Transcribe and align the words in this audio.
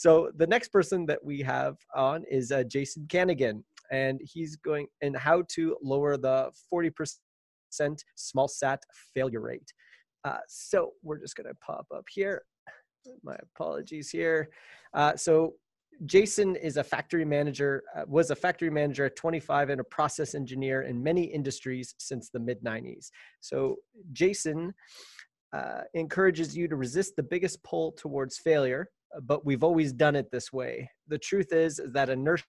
so 0.00 0.30
the 0.34 0.46
next 0.46 0.68
person 0.68 1.04
that 1.08 1.22
we 1.22 1.42
have 1.42 1.76
on 1.94 2.24
is 2.24 2.52
uh, 2.52 2.62
Jason 2.62 3.04
Kanigan, 3.06 3.62
and 3.92 4.18
he's 4.24 4.56
going 4.56 4.86
and 5.02 5.14
how 5.14 5.42
to 5.50 5.76
lower 5.82 6.16
the 6.16 6.50
40% 6.72 7.18
small 8.14 8.48
sat 8.48 8.82
failure 9.12 9.42
rate. 9.42 9.70
Uh, 10.24 10.38
so 10.48 10.92
we're 11.02 11.18
just 11.18 11.36
going 11.36 11.48
to 11.48 11.54
pop 11.56 11.86
up 11.94 12.06
here. 12.10 12.44
My 13.22 13.36
apologies 13.54 14.08
here. 14.08 14.48
Uh, 14.94 15.16
so 15.16 15.56
Jason 16.06 16.56
is 16.56 16.78
a 16.78 16.84
factory 16.84 17.26
manager, 17.26 17.82
uh, 17.94 18.04
was 18.06 18.30
a 18.30 18.36
factory 18.36 18.70
manager 18.70 19.04
at 19.04 19.16
25 19.16 19.68
and 19.68 19.82
a 19.82 19.84
process 19.84 20.34
engineer 20.34 20.80
in 20.80 21.02
many 21.02 21.24
industries 21.24 21.94
since 21.98 22.30
the 22.30 22.40
mid 22.40 22.64
90s. 22.64 23.10
So 23.40 23.76
Jason 24.14 24.72
uh, 25.52 25.82
encourages 25.92 26.56
you 26.56 26.68
to 26.68 26.76
resist 26.76 27.16
the 27.16 27.22
biggest 27.22 27.62
pull 27.64 27.92
towards 27.92 28.38
failure, 28.38 28.88
but 29.22 29.44
we've 29.44 29.64
always 29.64 29.92
done 29.92 30.16
it 30.16 30.30
this 30.30 30.52
way. 30.52 30.90
The 31.08 31.18
truth 31.18 31.52
is 31.52 31.80
that 31.92 32.08
inertia, 32.10 32.44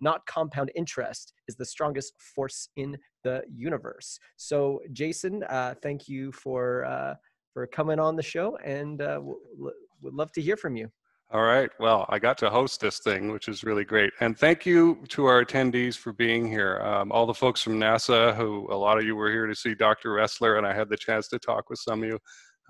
not 0.00 0.24
compound 0.26 0.70
interest, 0.74 1.32
is 1.48 1.56
the 1.56 1.64
strongest 1.64 2.12
force 2.34 2.68
in 2.76 2.96
the 3.24 3.42
universe. 3.52 4.18
So 4.36 4.80
Jason, 4.92 5.42
uh, 5.44 5.74
thank 5.82 6.08
you 6.08 6.32
for 6.32 6.84
uh, 6.84 7.14
for 7.52 7.66
coming 7.66 7.98
on 7.98 8.16
the 8.16 8.22
show, 8.22 8.56
and 8.64 9.02
uh, 9.02 9.20
would 9.22 10.14
love 10.14 10.32
to 10.32 10.40
hear 10.40 10.56
from 10.56 10.76
you. 10.76 10.90
All 11.32 11.42
right. 11.42 11.70
Well, 11.78 12.06
I 12.08 12.18
got 12.18 12.38
to 12.38 12.50
host 12.50 12.80
this 12.80 12.98
thing, 12.98 13.30
which 13.30 13.46
is 13.46 13.62
really 13.62 13.84
great. 13.84 14.12
And 14.18 14.36
thank 14.36 14.66
you 14.66 14.98
to 15.10 15.26
our 15.26 15.44
attendees 15.44 15.96
for 15.96 16.12
being 16.12 16.48
here. 16.48 16.78
Um, 16.78 17.12
all 17.12 17.24
the 17.24 17.34
folks 17.34 17.62
from 17.62 17.78
NASA, 17.78 18.34
who 18.34 18.66
a 18.72 18.74
lot 18.74 18.98
of 18.98 19.04
you 19.04 19.14
were 19.14 19.30
here 19.30 19.46
to 19.46 19.54
see 19.54 19.76
Dr. 19.76 20.10
Ressler, 20.10 20.58
and 20.58 20.66
I 20.66 20.74
had 20.74 20.88
the 20.88 20.96
chance 20.96 21.28
to 21.28 21.38
talk 21.38 21.70
with 21.70 21.78
some 21.78 22.02
of 22.02 22.08
you. 22.08 22.18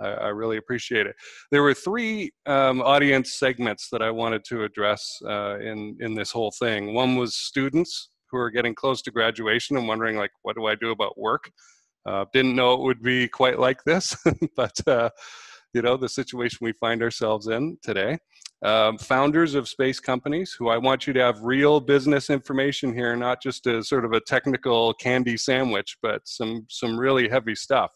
I, 0.00 0.08
I 0.08 0.28
really 0.28 0.56
appreciate 0.56 1.06
it. 1.06 1.14
There 1.50 1.62
were 1.62 1.74
three 1.74 2.32
um, 2.46 2.80
audience 2.82 3.38
segments 3.38 3.88
that 3.92 4.02
I 4.02 4.10
wanted 4.10 4.44
to 4.48 4.64
address 4.64 5.18
uh, 5.26 5.58
in, 5.58 5.96
in 6.00 6.14
this 6.14 6.30
whole 6.30 6.52
thing. 6.58 6.94
One 6.94 7.16
was 7.16 7.36
students 7.36 8.10
who 8.30 8.38
are 8.38 8.50
getting 8.50 8.74
close 8.74 9.02
to 9.02 9.10
graduation 9.10 9.76
and 9.76 9.88
wondering, 9.88 10.16
like, 10.16 10.30
what 10.42 10.56
do 10.56 10.66
I 10.66 10.74
do 10.74 10.90
about 10.90 11.18
work? 11.18 11.50
Uh, 12.06 12.24
didn't 12.32 12.56
know 12.56 12.74
it 12.74 12.80
would 12.80 13.02
be 13.02 13.28
quite 13.28 13.58
like 13.58 13.82
this, 13.84 14.16
but 14.56 14.72
uh, 14.86 15.10
you 15.74 15.82
know 15.82 15.96
the 15.96 16.08
situation 16.08 16.58
we 16.62 16.72
find 16.72 17.02
ourselves 17.02 17.46
in 17.46 17.76
today 17.82 18.18
um, 18.62 18.98
founders 18.98 19.54
of 19.54 19.68
space 19.68 20.00
companies 20.00 20.54
who 20.58 20.68
I 20.68 20.76
want 20.76 21.06
you 21.06 21.12
to 21.14 21.20
have 21.20 21.42
real 21.42 21.80
business 21.80 22.28
information 22.28 22.94
here, 22.94 23.16
not 23.16 23.42
just 23.42 23.66
a 23.66 23.82
sort 23.82 24.04
of 24.04 24.12
a 24.12 24.20
technical 24.20 24.92
candy 24.94 25.36
sandwich, 25.36 25.96
but 26.02 26.22
some 26.24 26.66
some 26.68 26.98
really 26.98 27.28
heavy 27.28 27.54
stuff, 27.54 27.90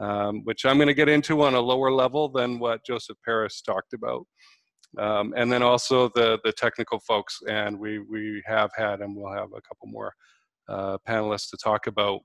um, 0.00 0.42
which 0.44 0.64
I'm 0.64 0.78
going 0.78 0.88
to 0.88 0.94
get 0.94 1.08
into 1.08 1.42
on 1.42 1.54
a 1.54 1.60
lower 1.60 1.92
level 1.92 2.28
than 2.28 2.58
what 2.58 2.84
Joseph 2.84 3.18
Paris 3.24 3.60
talked 3.60 3.92
about. 3.92 4.26
Um, 4.98 5.32
and 5.36 5.52
then 5.52 5.62
also 5.62 6.08
the 6.14 6.40
the 6.42 6.52
technical 6.52 6.98
folks, 7.00 7.38
and 7.48 7.78
we 7.78 8.00
we 8.00 8.42
have 8.46 8.70
had 8.76 9.00
and 9.00 9.14
we'll 9.14 9.32
have 9.32 9.50
a 9.54 9.60
couple 9.62 9.86
more 9.86 10.12
uh, 10.68 10.98
panelists 11.08 11.50
to 11.50 11.58
talk 11.62 11.86
about 11.86 12.20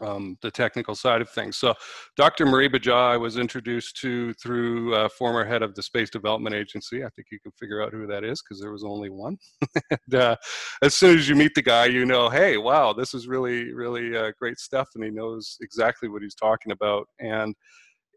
um, 0.00 0.36
the 0.42 0.50
technical 0.50 0.94
side 0.94 1.20
of 1.20 1.28
things. 1.30 1.56
So 1.56 1.74
Dr. 2.16 2.46
Moriba 2.46 2.80
Jah 2.80 3.12
I 3.12 3.16
was 3.16 3.36
introduced 3.36 3.96
to 4.00 4.32
through 4.34 4.94
uh, 4.94 5.08
former 5.08 5.44
head 5.44 5.62
of 5.62 5.74
the 5.74 5.82
Space 5.82 6.10
Development 6.10 6.54
Agency. 6.54 7.04
I 7.04 7.08
think 7.10 7.28
you 7.30 7.38
can 7.40 7.52
figure 7.52 7.82
out 7.82 7.92
who 7.92 8.06
that 8.06 8.24
is 8.24 8.42
because 8.42 8.60
there 8.60 8.72
was 8.72 8.84
only 8.84 9.10
one. 9.10 9.38
and, 9.90 10.14
uh, 10.14 10.36
as 10.82 10.94
soon 10.94 11.18
as 11.18 11.28
you 11.28 11.34
meet 11.34 11.54
the 11.54 11.62
guy, 11.62 11.86
you 11.86 12.04
know, 12.06 12.28
hey, 12.28 12.56
wow, 12.56 12.92
this 12.92 13.14
is 13.14 13.28
really, 13.28 13.72
really 13.72 14.16
uh, 14.16 14.32
great 14.38 14.58
stuff 14.58 14.88
and 14.94 15.04
he 15.04 15.10
knows 15.10 15.56
exactly 15.60 16.08
what 16.08 16.22
he's 16.22 16.34
talking 16.34 16.72
about. 16.72 17.06
And 17.20 17.54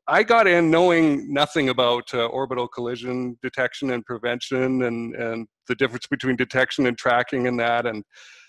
I 0.08 0.22
got 0.22 0.48
in 0.48 0.70
knowing 0.70 1.34
nothing 1.34 1.70
about 1.70 2.14
uh, 2.14 2.28
orbital 2.28 2.68
collision 2.68 3.38
detection 3.42 3.90
and 3.92 4.06
prevention 4.06 4.84
and, 4.84 5.16
and 5.16 5.48
the 5.68 5.76
difference 5.76 6.06
between 6.06 6.36
detection 6.36 6.86
and 6.86 6.96
tracking 6.96 7.48
and 7.48 7.60
that. 7.60 7.88
And 7.88 8.04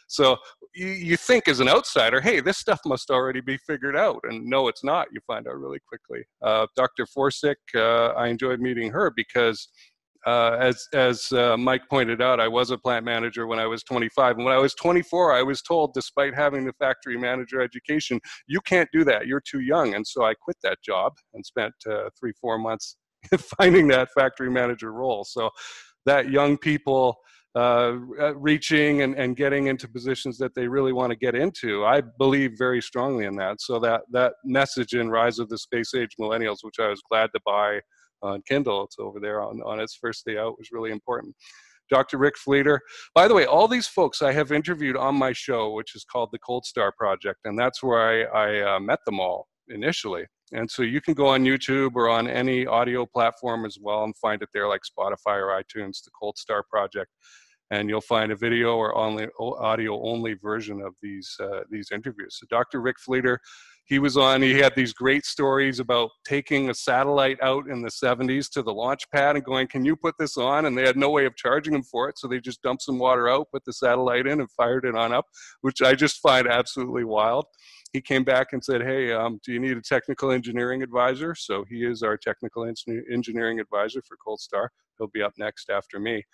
so 0.06 0.36
you, 0.74 0.88
you 0.88 1.16
think 1.16 1.48
as 1.48 1.60
an 1.60 1.68
outsider, 1.68 2.20
hey, 2.20 2.40
this 2.40 2.58
stuff 2.58 2.80
must 2.86 3.10
already 3.10 3.40
be 3.40 3.56
figured 3.58 3.96
out. 3.96 4.20
And 4.24 4.44
no, 4.44 4.68
it's 4.68 4.84
not. 4.84 5.08
You 5.12 5.20
find 5.26 5.48
out 5.48 5.58
really 5.58 5.80
quickly. 5.88 6.24
Uh, 6.42 6.66
Dr. 6.76 7.06
Forczyk, 7.06 7.56
uh, 7.74 8.12
I 8.14 8.28
enjoyed 8.28 8.60
meeting 8.60 8.90
her 8.92 9.12
because 9.16 9.68
uh, 10.26 10.56
as 10.60 10.88
as 10.92 11.30
uh, 11.32 11.56
Mike 11.56 11.88
pointed 11.88 12.20
out, 12.20 12.40
I 12.40 12.48
was 12.48 12.72
a 12.72 12.78
plant 12.78 13.04
manager 13.04 13.46
when 13.46 13.60
I 13.60 13.66
was 13.66 13.84
25, 13.84 14.36
and 14.36 14.44
when 14.44 14.54
I 14.54 14.58
was 14.58 14.74
24, 14.74 15.32
I 15.32 15.42
was 15.42 15.62
told, 15.62 15.94
despite 15.94 16.34
having 16.34 16.66
the 16.66 16.72
factory 16.80 17.16
manager 17.16 17.60
education, 17.60 18.18
you 18.48 18.60
can't 18.62 18.88
do 18.92 19.04
that. 19.04 19.28
You're 19.28 19.42
too 19.48 19.60
young, 19.60 19.94
and 19.94 20.04
so 20.04 20.24
I 20.24 20.34
quit 20.34 20.56
that 20.64 20.78
job 20.84 21.12
and 21.34 21.46
spent 21.46 21.74
uh, 21.88 22.10
three 22.18 22.32
four 22.40 22.58
months 22.58 22.96
finding 23.56 23.86
that 23.88 24.08
factory 24.16 24.50
manager 24.50 24.92
role. 24.92 25.22
So 25.22 25.50
that 26.06 26.28
young 26.28 26.58
people 26.58 27.16
uh, 27.56 27.96
uh, 28.20 28.36
reaching 28.36 29.00
and, 29.00 29.14
and 29.14 29.34
getting 29.34 29.68
into 29.68 29.88
positions 29.88 30.36
that 30.36 30.54
they 30.54 30.68
really 30.68 30.92
want 30.92 31.10
to 31.10 31.16
get 31.16 31.34
into. 31.34 31.86
I 31.86 32.02
believe 32.18 32.52
very 32.58 32.82
strongly 32.82 33.24
in 33.24 33.34
that. 33.36 33.62
So 33.62 33.78
that 33.78 34.02
that 34.12 34.34
message 34.44 34.92
in 34.92 35.08
Rise 35.08 35.38
of 35.38 35.48
the 35.48 35.56
Space 35.56 35.94
Age 35.94 36.10
Millennials, 36.20 36.58
which 36.60 36.78
I 36.78 36.88
was 36.88 37.00
glad 37.10 37.30
to 37.34 37.40
buy 37.46 37.80
on 38.20 38.42
Kindle, 38.46 38.84
it's 38.84 38.96
over 38.98 39.20
there 39.20 39.40
on, 39.40 39.62
on 39.62 39.80
its 39.80 39.96
first 39.98 40.26
day 40.26 40.36
out, 40.36 40.58
was 40.58 40.68
really 40.70 40.90
important. 40.90 41.34
Dr. 41.88 42.18
Rick 42.18 42.36
Fleeter. 42.36 42.78
By 43.14 43.26
the 43.26 43.32
way, 43.32 43.46
all 43.46 43.68
these 43.68 43.86
folks 43.86 44.20
I 44.20 44.32
have 44.32 44.52
interviewed 44.52 44.96
on 44.96 45.14
my 45.14 45.32
show, 45.32 45.72
which 45.72 45.94
is 45.94 46.04
called 46.04 46.30
the 46.32 46.38
Cold 46.40 46.66
Star 46.66 46.92
Project, 46.92 47.38
and 47.46 47.58
that's 47.58 47.82
where 47.82 48.28
I, 48.36 48.48
I 48.48 48.76
uh, 48.76 48.80
met 48.80 48.98
them 49.06 49.18
all 49.18 49.46
initially. 49.68 50.26
And 50.52 50.70
so 50.70 50.82
you 50.82 51.00
can 51.00 51.14
go 51.14 51.28
on 51.28 51.44
YouTube 51.44 51.92
or 51.94 52.10
on 52.10 52.28
any 52.28 52.66
audio 52.66 53.06
platform 53.06 53.64
as 53.64 53.78
well 53.80 54.04
and 54.04 54.14
find 54.18 54.42
it 54.42 54.50
there, 54.52 54.68
like 54.68 54.82
Spotify 54.82 55.40
or 55.40 55.62
iTunes, 55.62 56.04
the 56.04 56.10
Cold 56.20 56.36
Star 56.36 56.62
Project 56.70 57.10
and 57.70 57.88
you'll 57.88 58.00
find 58.00 58.30
a 58.30 58.36
video 58.36 58.76
or 58.76 58.96
only 58.96 59.26
audio 59.40 60.00
only 60.02 60.34
version 60.34 60.80
of 60.80 60.94
these 61.02 61.36
uh, 61.40 61.60
these 61.70 61.90
interviews. 61.92 62.38
So 62.38 62.46
Dr. 62.48 62.80
Rick 62.80 62.98
Fleeter, 63.00 63.40
he 63.86 63.98
was 63.98 64.16
on. 64.16 64.42
He 64.42 64.54
had 64.54 64.74
these 64.74 64.92
great 64.92 65.24
stories 65.24 65.80
about 65.80 66.10
taking 66.24 66.70
a 66.70 66.74
satellite 66.74 67.38
out 67.42 67.68
in 67.68 67.82
the 67.82 67.88
70s 67.88 68.50
to 68.50 68.62
the 68.62 68.72
launch 68.72 69.08
pad 69.10 69.36
and 69.36 69.44
going, 69.44 69.66
"Can 69.66 69.84
you 69.84 69.96
put 69.96 70.14
this 70.18 70.36
on?" 70.36 70.66
And 70.66 70.76
they 70.76 70.86
had 70.86 70.96
no 70.96 71.10
way 71.10 71.24
of 71.24 71.36
charging 71.36 71.74
him 71.74 71.82
for 71.82 72.08
it, 72.08 72.18
so 72.18 72.28
they 72.28 72.40
just 72.40 72.62
dumped 72.62 72.82
some 72.82 72.98
water 72.98 73.28
out, 73.28 73.50
put 73.52 73.64
the 73.64 73.72
satellite 73.72 74.26
in, 74.26 74.40
and 74.40 74.50
fired 74.52 74.84
it 74.84 74.96
on 74.96 75.12
up, 75.12 75.26
which 75.60 75.82
I 75.82 75.94
just 75.94 76.20
find 76.20 76.46
absolutely 76.46 77.04
wild. 77.04 77.46
He 77.92 78.00
came 78.00 78.24
back 78.24 78.48
and 78.52 78.64
said, 78.64 78.82
"Hey, 78.82 79.12
um, 79.12 79.40
do 79.44 79.52
you 79.52 79.58
need 79.60 79.76
a 79.76 79.82
technical 79.82 80.30
engineering 80.30 80.82
advisor?" 80.82 81.34
So 81.34 81.64
he 81.68 81.84
is 81.84 82.02
our 82.02 82.16
technical 82.16 82.64
engineering 82.64 83.58
advisor 83.58 84.02
for 84.06 84.16
Cold 84.24 84.40
Star. 84.40 84.70
He'll 84.98 85.08
be 85.08 85.22
up 85.22 85.32
next 85.36 85.68
after 85.70 85.98
me. 85.98 86.24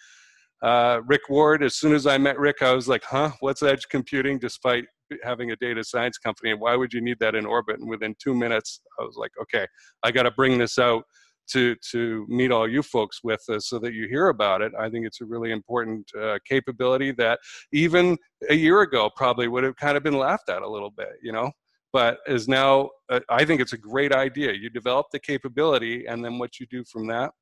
Uh, 0.63 1.01
Rick 1.07 1.23
Ward, 1.29 1.65
as 1.65 1.75
soon 1.75 1.93
as 1.93 2.07
I 2.07 2.19
met 2.19 2.39
Rick, 2.39 2.63
I 2.63 2.73
was 2.73 2.87
like, 2.87 3.03
huh, 3.05 3.33
what's 3.41 3.63
edge 3.63 3.89
computing 3.91 4.39
despite 4.39 4.85
having 5.25 5.51
a 5.51 5.57
data 5.57 5.83
science 5.83 6.19
company? 6.19 6.53
And 6.53 6.61
why 6.61 6.77
would 6.77 6.93
you 6.93 7.01
need 7.01 7.19
that 7.19 7.35
in 7.35 7.45
orbit? 7.45 7.81
And 7.81 7.89
within 7.89 8.15
two 8.23 8.35
minutes, 8.35 8.81
I 9.01 9.03
was 9.03 9.17
like, 9.17 9.33
okay, 9.43 9.67
I 10.05 10.13
got 10.13 10.23
to 10.23 10.31
bring 10.31 10.59
this 10.59 10.79
out 10.79 11.03
to, 11.51 11.75
to 11.91 12.25
meet 12.29 12.53
all 12.53 12.69
you 12.69 12.83
folks 12.83 13.25
with 13.25 13.43
uh, 13.49 13.59
so 13.59 13.81
that 13.81 13.93
you 13.93 14.07
hear 14.09 14.29
about 14.29 14.63
it. 14.63 14.73
I 14.79 14.89
think 14.89 15.05
it's 15.05 15.21
a 15.21 15.25
really 15.25 15.51
important 15.51 16.09
uh, 16.19 16.39
capability 16.49 17.11
that 17.13 17.41
even 17.73 18.17
a 18.49 18.55
year 18.55 18.83
ago 18.83 19.11
probably 19.17 19.49
would 19.49 19.65
have 19.65 19.77
kind 19.77 19.97
of 19.97 20.05
been 20.05 20.17
laughed 20.17 20.49
at 20.49 20.63
a 20.63 20.69
little 20.69 20.91
bit, 20.91 21.11
you 21.23 21.33
know? 21.33 21.51
But 21.93 22.19
is 22.27 22.47
now, 22.49 22.89
uh, 23.11 23.21
I 23.29 23.45
think 23.45 23.61
it's 23.61 23.75
a 23.75 23.79
great 23.79 24.13
idea. 24.13 24.53
You 24.53 24.71
develop 24.71 25.07
the 25.13 25.19
capability, 25.19 26.07
and 26.07 26.25
then 26.25 26.39
what 26.39 26.59
you 26.59 26.67
do 26.71 26.85
from 26.85 27.07
that, 27.09 27.33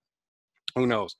who 0.74 0.86
knows? 0.86 1.14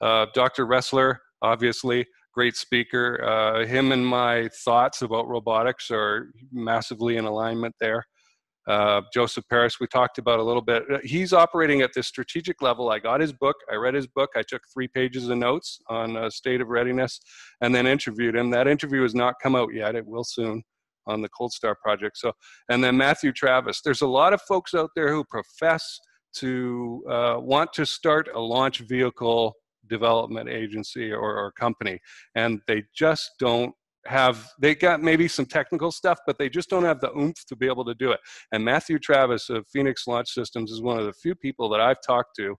Uh, 0.00 0.26
Dr. 0.34 0.66
Ressler, 0.66 1.16
obviously 1.44 2.06
great 2.32 2.56
speaker. 2.56 3.22
Uh, 3.22 3.64
him 3.64 3.92
and 3.92 4.04
my 4.04 4.48
thoughts 4.64 5.02
about 5.02 5.28
robotics 5.28 5.90
are 5.90 6.32
massively 6.50 7.16
in 7.16 7.24
alignment 7.24 7.74
there. 7.78 8.04
Uh, 8.66 9.02
Joseph 9.12 9.44
Paris, 9.50 9.78
we 9.78 9.86
talked 9.86 10.16
about 10.16 10.40
a 10.40 10.42
little 10.42 10.62
bit. 10.62 10.82
Uh, 10.90 10.98
he's 11.04 11.34
operating 11.34 11.82
at 11.82 11.90
this 11.94 12.06
strategic 12.08 12.62
level. 12.62 12.90
I 12.90 12.98
got 12.98 13.20
his 13.20 13.32
book, 13.32 13.56
I 13.70 13.74
read 13.74 13.94
his 13.94 14.06
book, 14.06 14.30
I 14.34 14.42
took 14.42 14.62
three 14.72 14.88
pages 14.88 15.28
of 15.28 15.36
notes 15.36 15.78
on 15.88 16.16
uh, 16.16 16.30
state 16.30 16.62
of 16.62 16.68
readiness, 16.68 17.20
and 17.60 17.74
then 17.74 17.86
interviewed 17.86 18.34
him. 18.34 18.50
That 18.50 18.66
interview 18.66 19.02
has 19.02 19.14
not 19.14 19.34
come 19.42 19.54
out 19.54 19.74
yet, 19.74 19.94
it 19.94 20.06
will 20.06 20.24
soon 20.24 20.62
on 21.06 21.20
the 21.20 21.28
Cold 21.28 21.52
Star 21.52 21.74
project. 21.74 22.16
So, 22.16 22.32
and 22.70 22.82
then 22.82 22.96
Matthew 22.96 23.32
Travis. 23.32 23.82
There's 23.82 24.00
a 24.00 24.06
lot 24.06 24.32
of 24.32 24.40
folks 24.42 24.72
out 24.72 24.90
there 24.96 25.12
who 25.12 25.24
profess 25.24 26.00
to 26.36 27.04
uh, 27.08 27.36
want 27.38 27.72
to 27.74 27.84
start 27.84 28.28
a 28.34 28.40
launch 28.40 28.78
vehicle 28.80 29.54
development 29.88 30.48
agency 30.48 31.12
or, 31.12 31.36
or 31.36 31.52
company. 31.52 31.98
And 32.34 32.60
they 32.66 32.84
just 32.94 33.32
don't 33.38 33.74
have 34.06 34.46
they 34.60 34.74
got 34.74 35.02
maybe 35.02 35.26
some 35.26 35.46
technical 35.46 35.90
stuff 35.90 36.18
but 36.26 36.36
they 36.36 36.46
just 36.46 36.68
don't 36.68 36.84
have 36.84 37.00
the 37.00 37.10
oomph 37.16 37.42
to 37.46 37.56
be 37.56 37.66
able 37.66 37.86
to 37.86 37.94
do 37.94 38.12
it. 38.12 38.20
And 38.52 38.62
matthew 38.62 38.98
travis 38.98 39.48
of 39.48 39.64
phoenix 39.72 40.06
launch 40.06 40.28
systems 40.28 40.70
is 40.70 40.82
one 40.82 40.98
of 40.98 41.06
the 41.06 41.14
few 41.14 41.34
people 41.34 41.70
that 41.70 41.80
i've 41.80 42.02
talked 42.06 42.36
to 42.36 42.54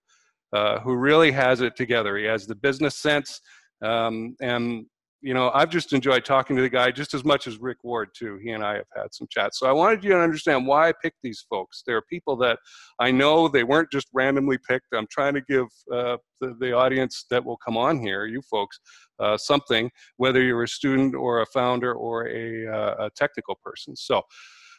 uh, 0.52 0.80
who 0.80 0.94
really 0.94 1.32
has 1.32 1.60
it 1.60 1.76
together. 1.76 2.16
He 2.16 2.24
has 2.24 2.46
the 2.46 2.54
business 2.54 2.96
sense 2.96 3.40
um, 3.82 4.36
and 4.40 4.86
you 5.26 5.34
know, 5.34 5.50
I've 5.52 5.70
just 5.70 5.92
enjoyed 5.92 6.24
talking 6.24 6.54
to 6.54 6.62
the 6.62 6.68
guy 6.68 6.92
just 6.92 7.12
as 7.12 7.24
much 7.24 7.48
as 7.48 7.58
Rick 7.58 7.78
Ward 7.82 8.10
too. 8.16 8.38
He 8.40 8.50
and 8.50 8.64
I 8.64 8.76
have 8.76 8.86
had 8.94 9.12
some 9.12 9.26
chats. 9.28 9.58
So 9.58 9.66
I 9.66 9.72
wanted 9.72 10.04
you 10.04 10.10
to 10.10 10.20
understand 10.20 10.68
why 10.68 10.88
I 10.88 10.92
picked 11.02 11.16
these 11.20 11.44
folks. 11.50 11.82
They're 11.84 12.02
people 12.02 12.36
that 12.36 12.60
I 13.00 13.10
know 13.10 13.48
they 13.48 13.64
weren't 13.64 13.90
just 13.90 14.06
randomly 14.14 14.56
picked. 14.56 14.86
I'm 14.94 15.08
trying 15.10 15.34
to 15.34 15.40
give 15.40 15.66
uh, 15.92 16.18
the, 16.40 16.54
the 16.60 16.72
audience 16.72 17.24
that 17.30 17.44
will 17.44 17.56
come 17.56 17.76
on 17.76 17.98
here, 17.98 18.26
you 18.26 18.40
folks, 18.48 18.78
uh, 19.18 19.36
something, 19.36 19.90
whether 20.16 20.40
you're 20.40 20.62
a 20.62 20.68
student 20.68 21.16
or 21.16 21.40
a 21.40 21.46
founder 21.46 21.92
or 21.92 22.28
a, 22.28 22.68
uh, 22.68 23.06
a 23.06 23.10
technical 23.16 23.58
person. 23.64 23.96
So 23.96 24.22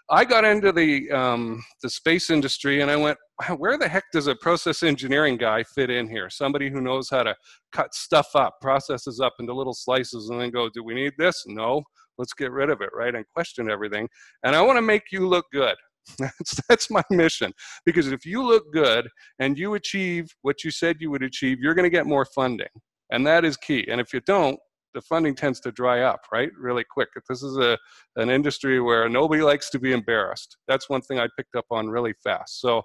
I 0.10 0.24
got 0.24 0.46
into 0.46 0.72
the 0.72 1.12
um, 1.12 1.62
the 1.84 1.90
space 1.90 2.30
industry, 2.30 2.80
and 2.80 2.90
I 2.90 2.96
went, 2.96 3.18
where 3.58 3.78
the 3.78 3.88
heck 3.88 4.06
does 4.12 4.28
a 4.28 4.36
process 4.36 4.84
engineering 4.84 5.38
guy 5.38 5.64
fit 5.64 5.90
in 5.90 6.10
here? 6.10 6.30
Somebody 6.30 6.70
who 6.70 6.82
knows 6.82 7.10
how 7.10 7.24
to 7.24 7.36
cut 7.72 7.94
stuff 7.94 8.36
up, 8.36 8.56
processes 8.62 9.20
up 9.20 9.34
into 9.40 9.54
little 9.54 9.74
slices, 9.74 10.30
and 10.30 10.42
then 10.42 10.50
go, 10.50 10.70
do 10.70 10.84
we 10.84 10.96
need 10.96 11.14
this? 11.18 11.44
No, 11.46 11.84
let's 12.18 12.34
get 12.34 12.52
rid 12.52 12.70
of 12.70 12.82
it, 12.82 12.90
right? 12.96 13.14
And 13.14 13.26
question 13.34 13.70
everything. 13.70 14.08
And 14.44 14.56
I 14.56 14.62
want 14.62 14.78
to 14.78 14.82
make 14.82 15.04
you 15.12 15.28
look 15.28 15.46
good. 15.52 15.76
That's, 16.20 16.62
that's 16.70 16.90
my 16.90 17.04
mission. 17.10 17.52
Because 17.86 18.14
if 18.14 18.26
you 18.26 18.42
look 18.42 18.72
good 18.72 19.10
and 19.40 19.60
you 19.60 19.74
achieve 19.74 20.30
what 20.42 20.64
you 20.64 20.72
said 20.72 21.02
you 21.02 21.12
would 21.12 21.22
achieve, 21.22 21.60
you're 21.60 21.74
going 21.74 21.84
to 21.84 21.90
get 21.90 22.06
more 22.06 22.24
funding. 22.24 22.70
And 23.12 23.28
that 23.28 23.44
is 23.44 23.58
key. 23.58 23.86
And 23.92 24.00
if 24.00 24.14
you 24.14 24.22
don't, 24.22 24.58
the 24.94 25.02
funding 25.02 25.36
tends 25.36 25.60
to 25.60 25.72
dry 25.74 26.04
up, 26.04 26.22
right, 26.32 26.50
really 26.58 26.86
quick. 26.90 27.10
This 27.28 27.44
is 27.44 27.58
a 27.58 27.78
an 28.16 28.30
industry 28.30 28.80
where 28.80 29.10
nobody 29.10 29.42
likes 29.42 29.70
to 29.72 29.80
be 29.80 29.92
embarrassed. 29.92 30.56
That's 30.70 30.90
one 30.90 31.02
thing 31.02 31.20
I 31.20 31.28
picked 31.38 31.58
up 31.58 31.66
on 31.72 31.90
really 31.90 32.14
fast. 32.24 32.62
So 32.62 32.84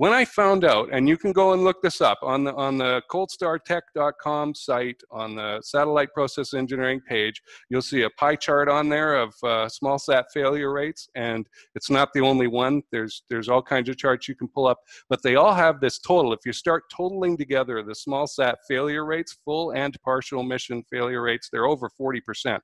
when 0.00 0.14
I 0.14 0.24
found 0.24 0.64
out, 0.64 0.88
and 0.94 1.06
you 1.06 1.18
can 1.18 1.30
go 1.30 1.52
and 1.52 1.62
look 1.62 1.82
this 1.82 2.00
up 2.00 2.20
on 2.22 2.42
the 2.44 2.54
on 2.54 2.78
the 2.78 3.02
coldstartech.com 3.10 4.54
site 4.54 5.02
on 5.10 5.34
the 5.34 5.60
satellite 5.62 6.14
process 6.14 6.54
engineering 6.54 7.02
page, 7.06 7.42
you'll 7.68 7.82
see 7.82 8.04
a 8.04 8.10
pie 8.18 8.36
chart 8.36 8.70
on 8.70 8.88
there 8.88 9.16
of 9.16 9.34
uh, 9.44 9.68
small 9.68 9.98
sat 9.98 10.24
failure 10.32 10.72
rates, 10.72 11.10
and 11.16 11.46
it's 11.74 11.90
not 11.90 12.14
the 12.14 12.20
only 12.22 12.46
one. 12.46 12.80
There's 12.90 13.24
there's 13.28 13.50
all 13.50 13.60
kinds 13.60 13.90
of 13.90 13.98
charts 13.98 14.26
you 14.26 14.34
can 14.34 14.48
pull 14.48 14.66
up, 14.66 14.78
but 15.10 15.22
they 15.22 15.34
all 15.36 15.52
have 15.52 15.80
this 15.80 15.98
total. 15.98 16.32
If 16.32 16.46
you 16.46 16.54
start 16.54 16.84
totaling 16.90 17.36
together 17.36 17.82
the 17.82 17.94
small 17.94 18.26
sat 18.26 18.56
failure 18.66 19.04
rates, 19.04 19.36
full 19.44 19.72
and 19.72 19.94
partial 20.02 20.42
mission 20.42 20.82
failure 20.90 21.20
rates, 21.20 21.50
they're 21.52 21.66
over 21.66 21.90
40 21.90 22.22
percent. 22.22 22.62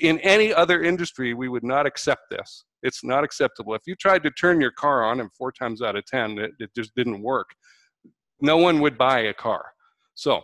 In 0.00 0.18
any 0.20 0.52
other 0.52 0.82
industry, 0.82 1.34
we 1.34 1.48
would 1.48 1.64
not 1.64 1.86
accept 1.86 2.22
this. 2.30 2.64
It's 2.82 3.04
not 3.04 3.24
acceptable. 3.24 3.74
If 3.74 3.82
you 3.86 3.94
tried 3.94 4.22
to 4.24 4.30
turn 4.30 4.60
your 4.60 4.70
car 4.72 5.04
on 5.04 5.20
and 5.20 5.30
four 5.32 5.52
times 5.52 5.82
out 5.82 5.96
of 5.96 6.04
10, 6.06 6.38
it, 6.38 6.50
it 6.58 6.70
just 6.76 6.94
didn't 6.94 7.22
work, 7.22 7.46
no 8.40 8.56
one 8.56 8.80
would 8.80 8.98
buy 8.98 9.20
a 9.20 9.34
car. 9.34 9.64
So 10.14 10.42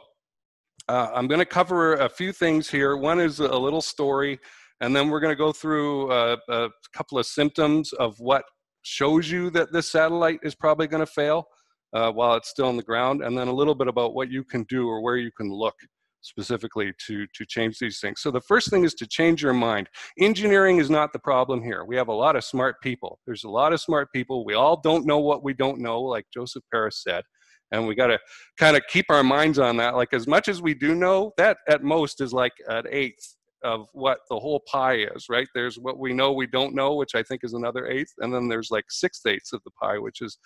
uh, 0.89 1.11
I'm 1.15 1.29
going 1.29 1.39
to 1.39 1.47
cover 1.47 1.95
a 1.95 2.09
few 2.09 2.33
things 2.33 2.69
here. 2.69 2.97
One 2.97 3.21
is 3.21 3.41
a 3.41 3.57
little 3.57 3.81
story, 3.81 4.39
and 4.81 4.95
then 4.95 5.09
we're 5.09 5.21
going 5.21 5.33
to 5.33 5.37
go 5.37 5.53
through 5.53 6.11
a, 6.11 6.35
uh, 6.35 6.37
a 6.49 6.69
couple 6.95 7.19
of 7.19 7.27
symptoms 7.27 7.93
of 7.95 8.15
what 8.19 8.45
shows 8.83 9.31
you 9.31 9.51
that 9.51 9.73
this 9.73 9.91
satellite 9.91 10.41
is 10.43 10.55
probably 10.55 10.87
going 10.87 11.05
to 11.05 11.13
fail 11.13 11.47
uh, 11.93 12.11
while 12.11 12.35
it's 12.35 12.49
still 12.49 12.67
on 12.67 12.77
the 12.77 12.83
ground, 12.83 13.23
and 13.23 13.37
then 13.37 13.49
a 13.49 13.53
little 13.53 13.75
bit 13.75 13.89
about 13.89 14.15
what 14.15 14.31
you 14.31 14.43
can 14.43 14.65
do 14.65 14.89
or 14.89 15.03
where 15.03 15.17
you 15.17 15.31
can 15.37 15.51
look 15.51 15.75
specifically 16.23 16.93
to, 17.07 17.27
to 17.35 17.45
change 17.45 17.79
these 17.79 18.01
things. 18.01 18.21
So 18.21 18.31
the 18.31 18.41
first 18.41 18.71
thing 18.71 18.85
is 18.85 18.95
to 18.95 19.07
change 19.07 19.43
your 19.43 19.53
mind. 19.53 19.89
Engineering 20.19 20.79
is 20.79 20.89
not 20.89 21.13
the 21.13 21.19
problem 21.19 21.63
here. 21.63 21.85
We 21.85 21.97
have 21.97 22.09
a 22.09 22.15
lot 22.15 22.37
of 22.37 22.45
smart 22.45 22.81
people. 22.81 23.19
There's 23.27 23.45
a 23.45 23.51
lot 23.51 23.73
of 23.73 23.81
smart 23.81 24.11
people. 24.13 24.45
We 24.45 24.55
all 24.55 24.81
don't 24.81 25.05
know 25.05 25.19
what 25.19 25.45
we 25.45 25.53
don't 25.53 25.81
know, 25.81 26.01
like 26.01 26.27
Joseph 26.33 26.65
Paris 26.73 27.03
said. 27.03 27.25
And 27.73 27.87
we 27.87 27.95
got 27.95 28.09
to 28.09 28.19
kind 28.59 28.77
of 28.77 28.83
keep 28.89 29.07
our 29.09 29.23
minds 29.23 29.59
on 29.59 29.77
that. 29.79 29.97
Like 29.97 30.13
as 30.13 30.27
much 30.27 30.49
as 30.49 30.63
we 30.63 30.75
do 30.75 30.95
know, 30.95 31.33
that 31.39 31.59
at 31.69 31.83
most 31.83 32.21
is 32.21 32.33
like 32.33 32.53
an 32.69 32.85
eighth 32.91 33.37
of 33.65 33.89
what 33.93 34.19
the 34.29 34.39
whole 34.39 34.61
pie 34.71 35.07
is, 35.15 35.27
right? 35.31 35.49
There's 35.55 35.79
what 35.79 35.99
we 35.99 36.13
know 36.13 36.33
we 36.33 36.47
don't 36.47 36.75
know, 36.75 36.95
which 36.95 37.15
I 37.15 37.23
think 37.23 37.43
is 37.45 37.55
another 37.55 37.87
eighth. 37.87 38.13
And 38.19 38.33
then 38.35 38.49
there's 38.49 38.71
like 38.71 38.85
six 38.91 39.21
eighths 39.27 39.53
of 39.53 39.63
the 39.65 39.71
pie, 39.81 39.99
which 39.99 40.21
is 40.21 40.37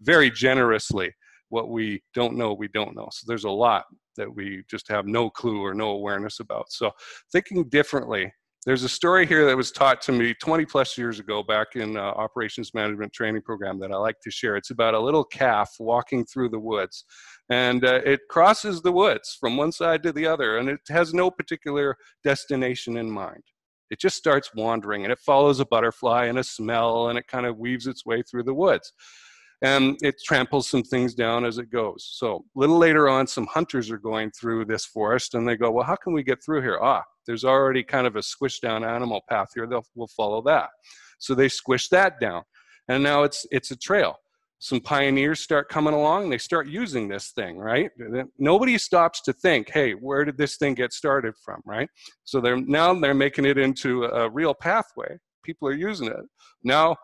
very 0.00 0.30
generously 0.30 1.12
what 1.52 1.68
we 1.68 2.02
don't 2.14 2.34
know 2.34 2.54
we 2.54 2.68
don't 2.68 2.96
know. 2.96 3.08
So 3.12 3.24
there's 3.28 3.44
a 3.44 3.50
lot 3.50 3.84
that 4.16 4.34
we 4.34 4.62
just 4.70 4.88
have 4.88 5.06
no 5.06 5.28
clue 5.28 5.60
or 5.60 5.74
no 5.74 5.90
awareness 5.90 6.40
about. 6.40 6.72
So 6.72 6.90
thinking 7.30 7.68
differently 7.68 8.32
there's 8.64 8.84
a 8.84 8.88
story 8.88 9.26
here 9.26 9.44
that 9.46 9.56
was 9.56 9.72
taught 9.72 10.00
to 10.02 10.12
me 10.12 10.34
20 10.34 10.64
plus 10.66 10.96
years 10.96 11.18
ago 11.18 11.42
back 11.42 11.74
in 11.74 11.96
uh, 11.96 12.00
operations 12.00 12.72
management 12.74 13.12
training 13.12 13.42
program 13.42 13.80
that 13.80 13.90
i 13.90 13.96
like 13.96 14.20
to 14.22 14.30
share. 14.30 14.56
It's 14.56 14.70
about 14.70 14.94
a 14.94 15.00
little 15.00 15.24
calf 15.24 15.70
walking 15.78 16.24
through 16.24 16.50
the 16.50 16.60
woods 16.60 17.04
and 17.50 17.84
uh, 17.84 18.00
it 18.06 18.20
crosses 18.30 18.80
the 18.80 18.92
woods 18.92 19.36
from 19.38 19.56
one 19.56 19.72
side 19.72 20.02
to 20.04 20.12
the 20.12 20.26
other 20.26 20.56
and 20.56 20.70
it 20.70 20.80
has 20.88 21.12
no 21.12 21.30
particular 21.30 21.96
destination 22.24 22.96
in 22.96 23.10
mind. 23.10 23.42
It 23.90 24.00
just 24.00 24.16
starts 24.16 24.54
wandering 24.54 25.02
and 25.02 25.12
it 25.12 25.18
follows 25.18 25.60
a 25.60 25.66
butterfly 25.66 26.26
and 26.26 26.38
a 26.38 26.44
smell 26.44 27.08
and 27.08 27.18
it 27.18 27.26
kind 27.26 27.44
of 27.44 27.58
weaves 27.58 27.86
its 27.86 28.06
way 28.06 28.22
through 28.22 28.44
the 28.44 28.54
woods 28.54 28.92
and 29.62 29.96
it 30.02 30.16
tramples 30.24 30.68
some 30.68 30.82
things 30.82 31.14
down 31.14 31.44
as 31.44 31.58
it 31.58 31.70
goes. 31.70 32.10
So 32.14 32.44
a 32.56 32.58
little 32.58 32.78
later 32.78 33.08
on, 33.08 33.26
some 33.26 33.46
hunters 33.46 33.90
are 33.90 33.98
going 33.98 34.32
through 34.32 34.64
this 34.64 34.84
forest 34.84 35.34
and 35.34 35.46
they 35.46 35.56
go, 35.56 35.70
well, 35.70 35.86
how 35.86 35.94
can 35.94 36.12
we 36.12 36.24
get 36.24 36.42
through 36.44 36.62
here? 36.62 36.78
Ah, 36.82 37.04
there's 37.26 37.44
already 37.44 37.84
kind 37.84 38.06
of 38.06 38.16
a 38.16 38.20
squished 38.20 38.60
down 38.60 38.84
animal 38.84 39.22
path 39.28 39.48
here. 39.54 39.68
They'll, 39.68 39.86
we'll 39.94 40.08
follow 40.08 40.42
that. 40.42 40.70
So 41.18 41.36
they 41.36 41.48
squish 41.48 41.88
that 41.90 42.18
down. 42.20 42.42
And 42.88 43.04
now 43.04 43.22
it's, 43.22 43.46
it's 43.52 43.70
a 43.70 43.76
trail. 43.76 44.16
Some 44.58 44.80
pioneers 44.80 45.40
start 45.40 45.68
coming 45.68 45.94
along. 45.94 46.30
They 46.30 46.38
start 46.38 46.68
using 46.68 47.08
this 47.08 47.30
thing, 47.30 47.56
right? 47.56 47.90
Nobody 48.38 48.78
stops 48.78 49.20
to 49.22 49.32
think, 49.32 49.70
hey, 49.70 49.92
where 49.92 50.24
did 50.24 50.36
this 50.36 50.56
thing 50.56 50.74
get 50.74 50.92
started 50.92 51.34
from, 51.44 51.60
right? 51.64 51.88
So 52.24 52.40
they're 52.40 52.60
now 52.60 52.94
they're 52.94 53.12
making 53.12 53.44
it 53.44 53.58
into 53.58 54.04
a 54.04 54.30
real 54.30 54.54
pathway. 54.54 55.18
People 55.42 55.66
are 55.66 55.74
using 55.74 56.06
it. 56.06 56.24
Now 56.62 56.94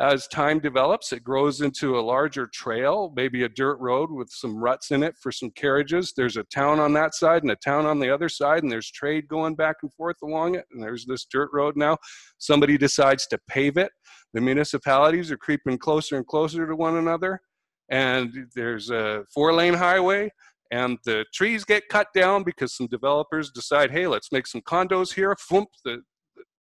as 0.00 0.26
time 0.26 0.58
develops, 0.58 1.12
it 1.12 1.22
grows 1.22 1.60
into 1.60 1.98
a 1.98 2.02
larger 2.02 2.48
trail, 2.52 3.12
maybe 3.14 3.44
a 3.44 3.48
dirt 3.48 3.76
road 3.78 4.10
with 4.10 4.28
some 4.28 4.56
ruts 4.56 4.90
in 4.90 5.04
it 5.04 5.14
for 5.22 5.30
some 5.30 5.50
carriages. 5.52 6.12
There's 6.16 6.36
a 6.36 6.42
town 6.44 6.80
on 6.80 6.92
that 6.94 7.14
side 7.14 7.42
and 7.42 7.52
a 7.52 7.56
town 7.56 7.86
on 7.86 8.00
the 8.00 8.12
other 8.12 8.28
side, 8.28 8.64
and 8.64 8.72
there's 8.72 8.90
trade 8.90 9.28
going 9.28 9.54
back 9.54 9.76
and 9.82 9.94
forth 9.94 10.16
along 10.24 10.56
it. 10.56 10.64
And 10.72 10.82
there's 10.82 11.06
this 11.06 11.26
dirt 11.26 11.50
road 11.52 11.76
now. 11.76 11.96
Somebody 12.38 12.76
decides 12.76 13.28
to 13.28 13.38
pave 13.48 13.76
it. 13.76 13.92
The 14.32 14.40
municipalities 14.40 15.30
are 15.30 15.36
creeping 15.36 15.78
closer 15.78 16.16
and 16.16 16.26
closer 16.26 16.66
to 16.66 16.74
one 16.74 16.96
another. 16.96 17.40
And 17.88 18.48
there's 18.56 18.90
a 18.90 19.24
four 19.32 19.52
lane 19.52 19.74
highway, 19.74 20.32
and 20.72 20.98
the 21.04 21.24
trees 21.32 21.64
get 21.64 21.88
cut 21.88 22.08
down 22.16 22.42
because 22.42 22.76
some 22.76 22.88
developers 22.88 23.52
decide, 23.52 23.92
hey, 23.92 24.08
let's 24.08 24.32
make 24.32 24.48
some 24.48 24.62
condos 24.62 25.14
here. 25.14 25.36
Foomp, 25.36 25.66
the, 25.84 26.02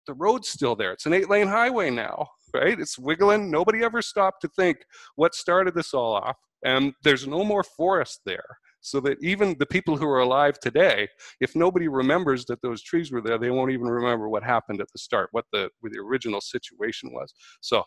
the 0.05 0.13
road's 0.13 0.47
still 0.47 0.75
there. 0.75 0.91
It's 0.91 1.07
an 1.07 1.13
eight 1.13 1.27
lane 1.27 1.47
highway 1.47 1.89
now 1.89 2.27
right? 2.55 2.79
It's 2.79 2.97
wiggling. 2.97 3.51
Nobody 3.51 3.83
ever 3.83 4.01
stopped 4.01 4.41
to 4.41 4.47
think 4.47 4.77
what 5.15 5.35
started 5.35 5.75
this 5.75 5.93
all 5.93 6.15
off. 6.15 6.37
And 6.63 6.93
there's 7.03 7.27
no 7.27 7.43
more 7.43 7.63
forest 7.63 8.21
there. 8.25 8.57
So 8.81 8.99
that 8.99 9.17
even 9.23 9.55
the 9.57 9.65
people 9.65 9.97
who 9.97 10.07
are 10.07 10.19
alive 10.19 10.59
today, 10.59 11.07
if 11.41 11.55
nobody 11.55 11.87
remembers 11.87 12.45
that 12.45 12.61
those 12.61 12.83
trees 12.83 13.11
were 13.11 13.21
there, 13.21 13.39
they 13.39 13.49
won't 13.49 13.71
even 13.71 13.87
remember 13.87 14.29
what 14.29 14.43
happened 14.43 14.79
at 14.79 14.91
the 14.91 14.99
start, 14.99 15.29
what 15.31 15.45
the, 15.51 15.69
what 15.79 15.91
the 15.91 15.99
original 15.99 16.39
situation 16.39 17.11
was. 17.11 17.33
So 17.61 17.83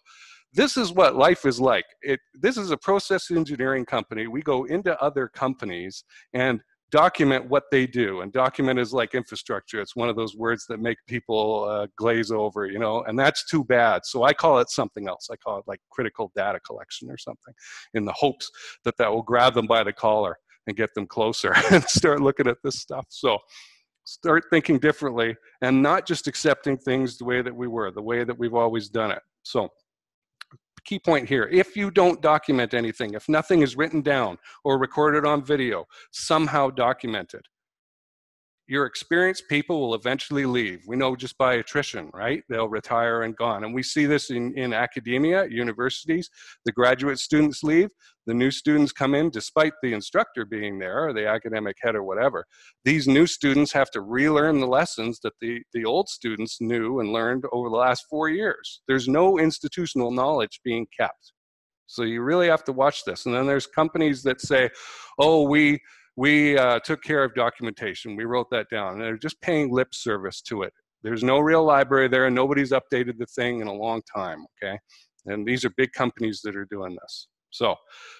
this 0.52 0.76
is 0.76 0.92
what 0.92 1.14
life 1.14 1.46
is 1.46 1.60
like. 1.60 1.84
It, 2.02 2.18
this 2.34 2.56
is 2.56 2.72
a 2.72 2.76
process 2.76 3.30
engineering 3.30 3.84
company. 3.84 4.26
We 4.26 4.42
go 4.42 4.64
into 4.64 5.00
other 5.00 5.28
companies 5.28 6.02
and 6.32 6.62
document 6.90 7.48
what 7.48 7.64
they 7.70 7.86
do. 7.86 8.20
And 8.20 8.32
document 8.32 8.78
is 8.78 8.92
like 8.92 9.14
infrastructure. 9.14 9.80
It's 9.80 9.96
one 9.96 10.08
of 10.08 10.16
those 10.16 10.36
words 10.36 10.66
that 10.68 10.80
make 10.80 10.98
people 11.06 11.64
uh, 11.64 11.86
glaze 11.96 12.30
over 12.30 12.66
you 12.66 12.78
know 12.78 13.02
and 13.02 13.18
that's 13.18 13.44
too 13.44 13.64
bad. 13.64 14.04
So 14.04 14.24
i 14.24 14.32
call 14.32 14.58
it 14.58 14.70
something 14.70 15.08
else. 15.08 15.28
I 15.30 15.36
call 15.36 15.58
it 15.58 15.64
like 15.66 15.80
critical 15.90 16.32
data 16.34 16.60
collection 16.60 17.10
or 17.10 17.18
something 17.18 17.54
in 17.94 18.04
the 18.04 18.12
hopes 18.12 18.50
that 18.84 18.96
that 18.98 19.10
will 19.10 19.22
grab 19.22 19.54
them 19.54 19.66
by 19.66 19.84
the 19.84 19.92
collar 19.92 20.38
and 20.66 20.76
get 20.76 20.94
them 20.94 21.06
closer 21.06 21.54
and 21.70 21.84
start 21.84 22.20
looking 22.20 22.46
at 22.46 22.58
this 22.62 22.80
stuff. 22.80 23.06
So 23.08 23.38
start 24.04 24.44
thinking 24.50 24.78
differently 24.78 25.36
and 25.60 25.82
not 25.82 26.06
just 26.06 26.26
accepting 26.28 26.78
things 26.78 27.18
the 27.18 27.24
way 27.24 27.42
that 27.42 27.54
we 27.54 27.68
were 27.68 27.90
the 27.90 28.02
way 28.02 28.24
that 28.24 28.38
we've 28.38 28.54
always 28.54 28.88
done 28.88 29.10
it. 29.10 29.22
So 29.42 29.68
key 30.88 30.98
point 30.98 31.28
here. 31.28 31.48
If 31.52 31.76
you 31.76 31.90
don't 31.90 32.22
document 32.22 32.72
anything, 32.72 33.12
if 33.12 33.28
nothing 33.28 33.60
is 33.60 33.76
written 33.76 34.00
down 34.00 34.38
or 34.64 34.78
recorded 34.78 35.26
on 35.26 35.44
video, 35.44 35.84
somehow 36.12 36.70
documented, 36.70 37.42
your 38.68 38.84
experienced 38.84 39.48
people 39.48 39.80
will 39.80 39.94
eventually 39.94 40.44
leave. 40.44 40.82
We 40.86 40.96
know 40.96 41.16
just 41.16 41.38
by 41.38 41.54
attrition, 41.54 42.10
right? 42.12 42.42
They'll 42.50 42.68
retire 42.68 43.22
and 43.22 43.34
gone. 43.34 43.64
And 43.64 43.74
we 43.74 43.82
see 43.82 44.04
this 44.04 44.30
in, 44.30 44.56
in 44.58 44.74
academia, 44.74 45.46
universities. 45.48 46.28
The 46.66 46.72
graduate 46.72 47.18
students 47.18 47.62
leave, 47.62 47.88
the 48.26 48.34
new 48.34 48.50
students 48.50 48.92
come 48.92 49.14
in 49.14 49.30
despite 49.30 49.72
the 49.82 49.94
instructor 49.94 50.44
being 50.44 50.78
there 50.78 51.08
or 51.08 51.14
the 51.14 51.26
academic 51.26 51.76
head 51.80 51.96
or 51.96 52.04
whatever. 52.04 52.44
These 52.84 53.08
new 53.08 53.26
students 53.26 53.72
have 53.72 53.90
to 53.92 54.02
relearn 54.02 54.60
the 54.60 54.66
lessons 54.66 55.18
that 55.22 55.32
the, 55.40 55.62
the 55.72 55.86
old 55.86 56.10
students 56.10 56.58
knew 56.60 57.00
and 57.00 57.10
learned 57.10 57.44
over 57.52 57.70
the 57.70 57.76
last 57.76 58.04
four 58.10 58.28
years. 58.28 58.82
There's 58.86 59.08
no 59.08 59.38
institutional 59.38 60.10
knowledge 60.10 60.60
being 60.62 60.86
kept. 60.98 61.32
So 61.86 62.02
you 62.02 62.20
really 62.20 62.48
have 62.48 62.64
to 62.64 62.72
watch 62.72 63.04
this. 63.06 63.24
And 63.24 63.34
then 63.34 63.46
there's 63.46 63.66
companies 63.66 64.22
that 64.24 64.42
say, 64.42 64.68
oh, 65.18 65.48
we 65.48 65.80
we 66.18 66.58
uh, 66.58 66.80
took 66.80 67.00
care 67.04 67.22
of 67.22 67.32
documentation. 67.36 68.16
We 68.16 68.24
wrote 68.24 68.50
that 68.50 68.66
down. 68.72 68.94
And 68.94 69.02
they're 69.02 69.16
just 69.16 69.40
paying 69.40 69.72
lip 69.72 69.94
service 69.94 70.42
to 70.42 70.62
it. 70.62 70.72
There's 71.04 71.22
no 71.22 71.38
real 71.38 71.62
library 71.62 72.08
there, 72.08 72.26
and 72.26 72.34
nobody's 72.34 72.72
updated 72.72 73.18
the 73.18 73.26
thing 73.26 73.60
in 73.60 73.68
a 73.68 73.72
long 73.72 74.02
time, 74.12 74.44
okay? 74.60 74.80
And 75.26 75.46
these 75.46 75.64
are 75.64 75.70
big 75.76 75.92
companies 75.92 76.40
that 76.42 76.56
are 76.56 76.66
doing 76.72 76.96
this. 77.00 77.28
So, 77.50 77.76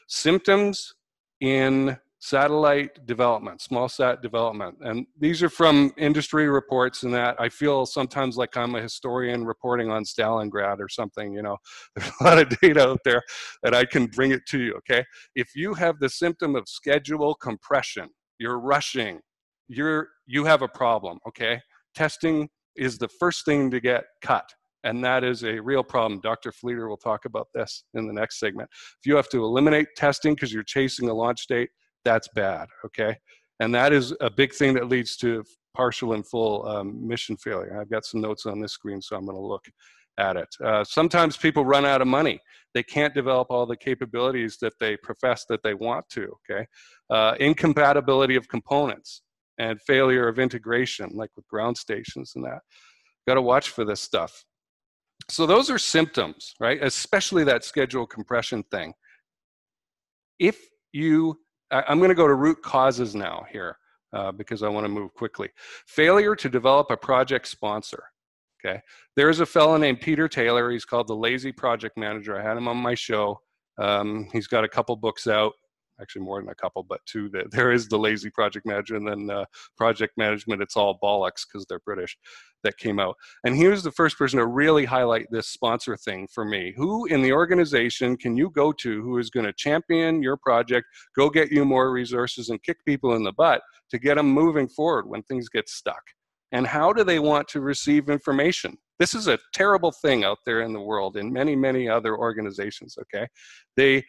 symptoms 0.06 0.94
in 1.40 1.98
satellite 2.20 3.06
development, 3.06 3.60
small 3.60 3.88
sat 3.88 4.22
development. 4.22 4.76
And 4.80 5.06
these 5.18 5.42
are 5.42 5.48
from 5.48 5.92
industry 5.96 6.48
reports 6.48 7.04
and 7.04 7.14
that 7.14 7.37
I 7.40 7.48
feel 7.48 7.87
sometimes 7.87 8.37
like 8.37 8.56
I'm 8.56 8.75
a 8.75 8.82
historian 8.82 9.44
reporting 9.44 9.90
on 9.90 10.04
Stalingrad 10.04 10.80
or 10.80 10.88
something, 10.88 11.32
you 11.32 11.42
know, 11.42 11.56
there's 11.96 12.10
a 12.20 12.25
lot 12.25 12.38
of 12.38 12.48
data 12.60 12.88
out 12.88 13.00
there 13.04 13.22
that 13.62 13.75
I 13.75 13.84
can 13.84 14.06
bring 14.06 14.32
it 14.32 14.46
to 14.48 14.60
you, 14.60 14.75
okay? 14.78 15.04
If 15.37 15.54
you 15.54 15.75
have 15.75 15.98
the 16.00 16.08
symptom 16.08 16.56
of 16.56 16.68
schedule 16.68 17.34
compression, 17.34 18.08
you're 18.38 18.58
rushing, 18.58 19.20
you're, 19.68 20.08
you 20.26 20.44
have 20.44 20.62
a 20.62 20.68
problem, 20.68 21.18
okay? 21.28 21.60
Testing 21.94 22.48
is 22.76 22.98
the 22.98 23.08
first 23.08 23.44
thing 23.44 23.70
to 23.70 23.80
get 23.80 24.04
cut. 24.22 24.48
And 24.84 25.04
that 25.04 25.25
is 25.25 25.42
a 25.42 25.58
real 25.58 25.82
problem. 25.82 26.20
Dr. 26.20 26.52
Fleeter 26.52 26.88
will 26.88 26.96
talk 26.96 27.25
about 27.25 27.48
this 27.52 27.84
in 27.94 28.06
the 28.06 28.12
next 28.12 28.38
segment. 28.38 28.70
If 28.72 29.06
you 29.06 29.16
have 29.16 29.28
to 29.30 29.44
eliminate 29.44 29.88
testing 29.96 30.34
because 30.34 30.52
you're 30.52 30.62
chasing 30.62 31.08
a 31.08 31.14
launch 31.14 31.46
date, 31.48 31.70
that's 32.04 32.28
bad, 32.34 32.68
okay? 32.84 33.16
And 33.60 33.74
that 33.74 33.92
is 33.92 34.14
a 34.20 34.30
big 34.30 34.54
thing 34.54 34.74
that 34.74 34.88
leads 34.88 35.16
to 35.18 35.44
partial 35.76 36.12
and 36.14 36.26
full 36.26 36.66
um, 36.66 37.06
mission 37.06 37.36
failure. 37.36 37.80
I've 37.80 37.90
got 37.90 38.04
some 38.04 38.20
notes 38.20 38.46
on 38.46 38.60
this 38.60 38.72
screen, 38.72 39.02
so 39.02 39.16
I'm 39.16 39.26
gonna 39.26 39.40
look 39.40 39.66
at 40.18 40.36
it. 40.36 40.48
Uh, 40.64 40.84
sometimes 40.84 41.36
people 41.36 41.64
run 41.64 41.84
out 41.84 42.02
of 42.02 42.08
money. 42.08 42.40
They 42.74 42.82
can't 42.82 43.14
develop 43.14 43.48
all 43.50 43.66
the 43.66 43.76
capabilities 43.76 44.58
that 44.60 44.74
they 44.80 44.96
profess 44.96 45.44
that 45.48 45.62
they 45.62 45.74
want 45.74 46.08
to, 46.10 46.34
okay? 46.50 46.66
Uh, 47.08 47.34
incompatibility 47.38 48.36
of 48.36 48.48
components 48.48 49.22
and 49.58 49.80
failure 49.82 50.28
of 50.28 50.38
integration, 50.38 51.10
like 51.14 51.30
with 51.36 51.46
ground 51.48 51.76
stations 51.76 52.32
and 52.36 52.44
that. 52.44 52.60
Got 53.26 53.34
to 53.34 53.42
watch 53.42 53.70
for 53.70 53.84
this 53.84 54.00
stuff. 54.00 54.44
So 55.30 55.46
those 55.46 55.70
are 55.70 55.78
symptoms, 55.78 56.54
right? 56.60 56.82
Especially 56.82 57.44
that 57.44 57.64
schedule 57.64 58.06
compression 58.06 58.64
thing. 58.70 58.94
If 60.38 60.68
you 60.92 61.38
I'm 61.70 61.98
going 61.98 62.10
to 62.10 62.14
go 62.14 62.26
to 62.26 62.34
root 62.34 62.62
causes 62.62 63.14
now 63.14 63.44
here 63.50 63.76
uh, 64.12 64.32
because 64.32 64.62
I 64.62 64.68
want 64.68 64.84
to 64.84 64.88
move 64.88 65.12
quickly. 65.14 65.48
Failure 65.87 66.34
to 66.37 66.48
develop 66.48 66.90
a 66.90 66.96
project 66.96 67.48
sponsor. 67.48 68.04
Okay, 68.64 68.80
there's 69.14 69.40
a 69.40 69.46
fellow 69.46 69.76
named 69.76 70.00
Peter 70.00 70.26
Taylor. 70.26 70.70
He's 70.70 70.84
called 70.84 71.06
the 71.06 71.14
Lazy 71.14 71.52
Project 71.52 71.96
Manager. 71.96 72.38
I 72.38 72.42
had 72.42 72.56
him 72.56 72.66
on 72.66 72.76
my 72.76 72.94
show. 72.94 73.40
Um, 73.78 74.28
he's 74.32 74.48
got 74.48 74.64
a 74.64 74.68
couple 74.68 74.96
books 74.96 75.28
out 75.28 75.52
actually 76.00 76.22
more 76.22 76.40
than 76.40 76.50
a 76.50 76.54
couple, 76.54 76.82
but 76.82 77.00
two. 77.06 77.28
That 77.30 77.50
there 77.50 77.72
is 77.72 77.88
the 77.88 77.98
lazy 77.98 78.30
project 78.30 78.66
manager, 78.66 78.96
and 78.96 79.06
then 79.06 79.30
uh, 79.30 79.44
project 79.76 80.14
management. 80.16 80.62
It's 80.62 80.76
all 80.76 80.98
bollocks 81.02 81.46
because 81.46 81.66
they're 81.66 81.80
British. 81.80 82.16
That 82.64 82.76
came 82.76 82.98
out, 82.98 83.14
and 83.44 83.54
he 83.54 83.68
was 83.68 83.84
the 83.84 83.92
first 83.92 84.18
person 84.18 84.40
to 84.40 84.46
really 84.46 84.84
highlight 84.84 85.26
this 85.30 85.46
sponsor 85.46 85.96
thing 85.96 86.26
for 86.32 86.44
me. 86.44 86.74
Who 86.76 87.06
in 87.06 87.22
the 87.22 87.32
organization 87.32 88.16
can 88.16 88.36
you 88.36 88.50
go 88.50 88.72
to 88.72 89.02
who 89.02 89.18
is 89.18 89.30
going 89.30 89.46
to 89.46 89.52
champion 89.52 90.22
your 90.22 90.36
project, 90.36 90.86
go 91.16 91.30
get 91.30 91.52
you 91.52 91.64
more 91.64 91.92
resources, 91.92 92.48
and 92.48 92.62
kick 92.62 92.84
people 92.84 93.14
in 93.14 93.22
the 93.22 93.32
butt 93.32 93.62
to 93.90 93.98
get 93.98 94.16
them 94.16 94.28
moving 94.28 94.66
forward 94.66 95.08
when 95.08 95.22
things 95.22 95.48
get 95.48 95.68
stuck? 95.68 96.02
And 96.50 96.66
how 96.66 96.92
do 96.92 97.04
they 97.04 97.18
want 97.18 97.46
to 97.48 97.60
receive 97.60 98.08
information? 98.08 98.76
This 98.98 99.14
is 99.14 99.28
a 99.28 99.38
terrible 99.52 99.92
thing 99.92 100.24
out 100.24 100.38
there 100.44 100.62
in 100.62 100.72
the 100.72 100.80
world 100.80 101.16
in 101.16 101.32
many, 101.32 101.54
many 101.54 101.88
other 101.88 102.16
organizations. 102.16 102.96
Okay, 103.00 103.26
they 103.76 104.04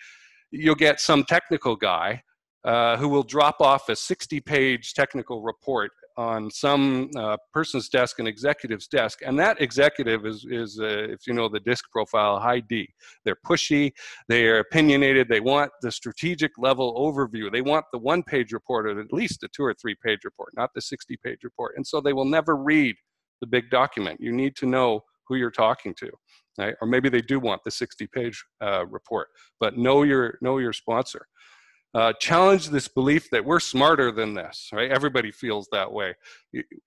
you'll 0.51 0.75
get 0.75 0.99
some 0.99 1.23
technical 1.23 1.75
guy 1.75 2.21
uh, 2.65 2.97
who 2.97 3.07
will 3.07 3.23
drop 3.23 3.61
off 3.61 3.89
a 3.89 3.95
60 3.95 4.39
page 4.41 4.93
technical 4.93 5.41
report 5.41 5.91
on 6.17 6.51
some 6.51 7.09
uh, 7.15 7.37
person's 7.53 7.87
desk, 7.87 8.19
an 8.19 8.27
executive's 8.27 8.87
desk, 8.87 9.19
and 9.25 9.39
that 9.39 9.61
executive 9.61 10.25
is, 10.25 10.45
is 10.49 10.77
uh, 10.77 11.07
if 11.09 11.25
you 11.25 11.33
know 11.33 11.47
the 11.47 11.61
DISC 11.61 11.85
profile, 11.91 12.37
high 12.39 12.59
D. 12.59 12.85
They're 13.23 13.37
pushy, 13.47 13.93
they're 14.27 14.59
opinionated, 14.59 15.29
they 15.29 15.39
want 15.39 15.71
the 15.81 15.89
strategic 15.89 16.51
level 16.57 16.93
overview, 16.99 17.49
they 17.49 17.61
want 17.61 17.85
the 17.93 17.99
one 17.99 18.21
page 18.23 18.51
report 18.51 18.85
or 18.87 18.99
at 18.99 19.13
least 19.13 19.43
a 19.43 19.47
two 19.47 19.63
or 19.63 19.73
three 19.73 19.95
page 20.05 20.25
report, 20.25 20.49
not 20.57 20.71
the 20.75 20.81
60 20.81 21.17
page 21.23 21.39
report. 21.45 21.75
And 21.77 21.87
so 21.87 22.01
they 22.01 22.11
will 22.11 22.25
never 22.25 22.57
read 22.57 22.97
the 23.39 23.47
big 23.47 23.69
document. 23.69 24.19
You 24.19 24.33
need 24.33 24.57
to 24.57 24.65
know 24.65 25.05
who 25.29 25.35
you're 25.35 25.51
talking 25.51 25.93
to 25.99 26.09
right? 26.59 26.75
Or 26.81 26.87
maybe 26.87 27.09
they 27.09 27.21
do 27.21 27.39
want 27.39 27.63
the 27.63 27.71
60-page 27.71 28.43
uh, 28.61 28.85
report, 28.85 29.29
but 29.59 29.77
know 29.77 30.03
your 30.03 30.37
know 30.41 30.57
your 30.57 30.73
sponsor. 30.73 31.25
Uh, 31.95 32.13
challenge 32.19 32.69
this 32.69 32.87
belief 32.87 33.31
that 33.31 33.43
we're 33.43 33.59
smarter 33.59 34.11
than 34.11 34.35
this, 34.35 34.69
right? 34.71 34.91
Everybody 34.91 35.31
feels 35.31 35.67
that 35.71 35.91
way. 35.91 36.13